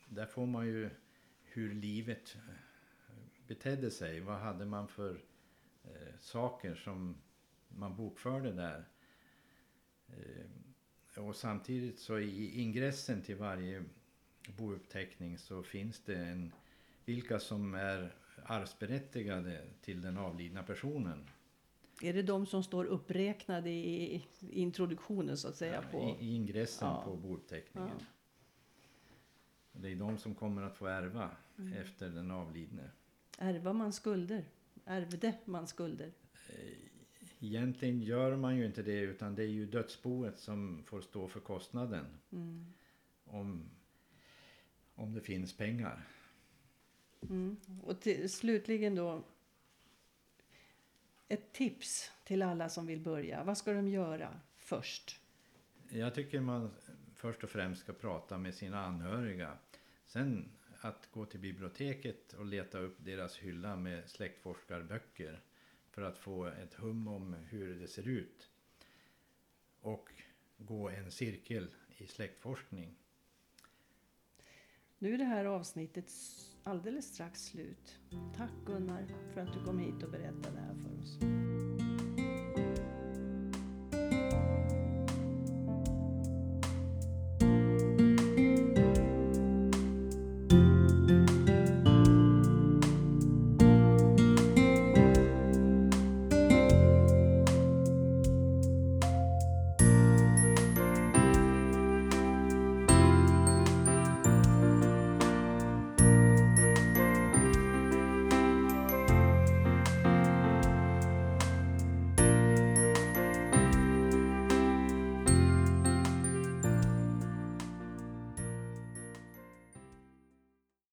Där 0.09 0.27
får 0.27 0.47
man 0.47 0.67
ju 0.67 0.91
hur 1.43 1.75
livet 1.75 2.37
betedde 3.47 3.91
sig. 3.91 4.21
Vad 4.21 4.39
hade 4.39 4.65
man 4.65 4.89
för 4.89 5.21
eh, 5.85 6.19
saker 6.21 6.75
som 6.75 7.17
man 7.69 7.97
bokförde 7.97 8.53
där. 8.53 8.85
Eh, 10.09 11.25
och 11.25 11.37
samtidigt 11.37 11.99
så 11.99 12.19
i 12.19 12.61
ingressen 12.61 13.23
till 13.23 13.37
varje 13.37 13.85
bouppteckning 14.57 15.39
så 15.39 15.63
finns 15.63 16.01
det 16.01 16.17
en 16.17 16.53
vilka 17.05 17.39
som 17.39 17.75
är 17.75 18.15
arvsberättigade 18.45 19.65
till 19.81 20.01
den 20.01 20.19
avlidna 20.19 20.63
personen. 20.63 21.31
Är 22.03 22.13
det 22.13 22.23
de 22.23 22.47
som 22.47 22.63
står 22.63 22.85
uppräknade 22.85 23.71
i 23.71 24.25
introduktionen 24.51 25.37
så 25.37 25.49
att 25.49 25.57
säga? 25.57 25.75
Ja, 25.75 25.83
på... 25.91 26.17
I 26.21 26.35
ingressen 26.35 26.89
ja. 26.89 27.03
på 27.05 27.17
bouppteckningen. 27.17 27.99
Ja. 27.99 28.05
Det 29.73 29.89
är 29.89 29.97
de 29.97 30.19
som 30.19 30.35
kommer 30.35 30.63
att 30.63 30.77
få 30.77 30.87
ärva 30.87 31.31
mm. 31.59 31.73
efter 31.73 32.09
den 32.09 32.31
avlidne. 32.31 32.91
Ärvar 33.39 33.73
man 33.73 33.93
skulder? 33.93 34.45
Ärvde 34.85 35.35
man 35.45 35.67
skulder? 35.67 36.13
Eh, 36.49 36.79
egentligen 37.41 38.01
gör 38.01 38.37
man 38.37 38.57
ju 38.57 38.67
inte 38.67 38.83
det 38.83 39.01
utan 39.01 39.35
det 39.35 39.43
är 39.43 39.49
ju 39.49 39.67
dödsboet 39.67 40.39
som 40.39 40.83
får 40.85 41.01
stå 41.01 41.29
för 41.29 41.41
kostnaden. 41.41 42.07
Mm. 42.33 42.67
Om, 43.25 43.71
om 44.99 45.15
det 45.15 45.21
finns 45.21 45.57
pengar. 45.57 46.07
Mm. 47.23 47.57
Och 47.83 48.01
till, 48.01 48.31
slutligen 48.31 48.95
då 48.95 49.25
ett 51.29 51.53
tips 51.53 52.13
till 52.25 52.43
alla 52.43 52.69
som 52.69 52.87
vill 52.87 53.01
börja? 53.01 53.45
Vad 53.45 53.59
ska 53.59 53.73
de 53.73 53.89
göra 53.89 54.41
först? 54.57 55.21
Jag 55.89 56.15
tycker 56.15 56.41
man 56.41 56.71
först 57.15 57.45
och 57.45 57.51
främst 57.51 57.81
ska 57.81 57.93
prata 57.93 58.39
med 58.39 58.55
sina 58.55 58.85
anhöriga. 58.85 59.59
Sen 60.07 60.49
att 60.81 61.09
gå 61.11 61.25
till 61.25 61.41
biblioteket 61.41 62.33
och 62.33 62.47
leta 62.47 62.79
upp 62.79 62.97
deras 62.99 63.39
hylla 63.39 63.77
med 63.77 64.11
släktforskarböcker 64.11 65.41
för 65.91 66.03
att 66.03 66.19
få 66.19 66.47
ett 66.47 66.75
hum 66.75 67.09
om 67.09 67.33
hur 67.33 67.81
det 67.81 67.89
ser 67.89 68.09
ut. 68.09 68.51
Och 69.81 70.11
gå 70.57 70.89
en 70.89 71.11
cirkel 71.11 71.69
i 71.97 72.07
släktforskning. 72.07 72.95
Nu 75.01 75.15
är 75.15 75.19
det 75.19 75.25
här 75.25 75.45
avsnittet 75.45 76.13
alldeles 76.65 77.07
strax 77.07 77.45
slut. 77.45 77.99
Tack 78.37 78.51
Gunnar 78.67 79.07
för 79.35 79.41
att 79.41 79.53
du 79.53 79.65
kom 79.65 79.79
hit 79.79 80.03
och 80.03 80.11
berättade 80.11 80.55
det 80.55 80.61
här 80.61 80.75
för 80.75 81.01
oss. 81.01 81.19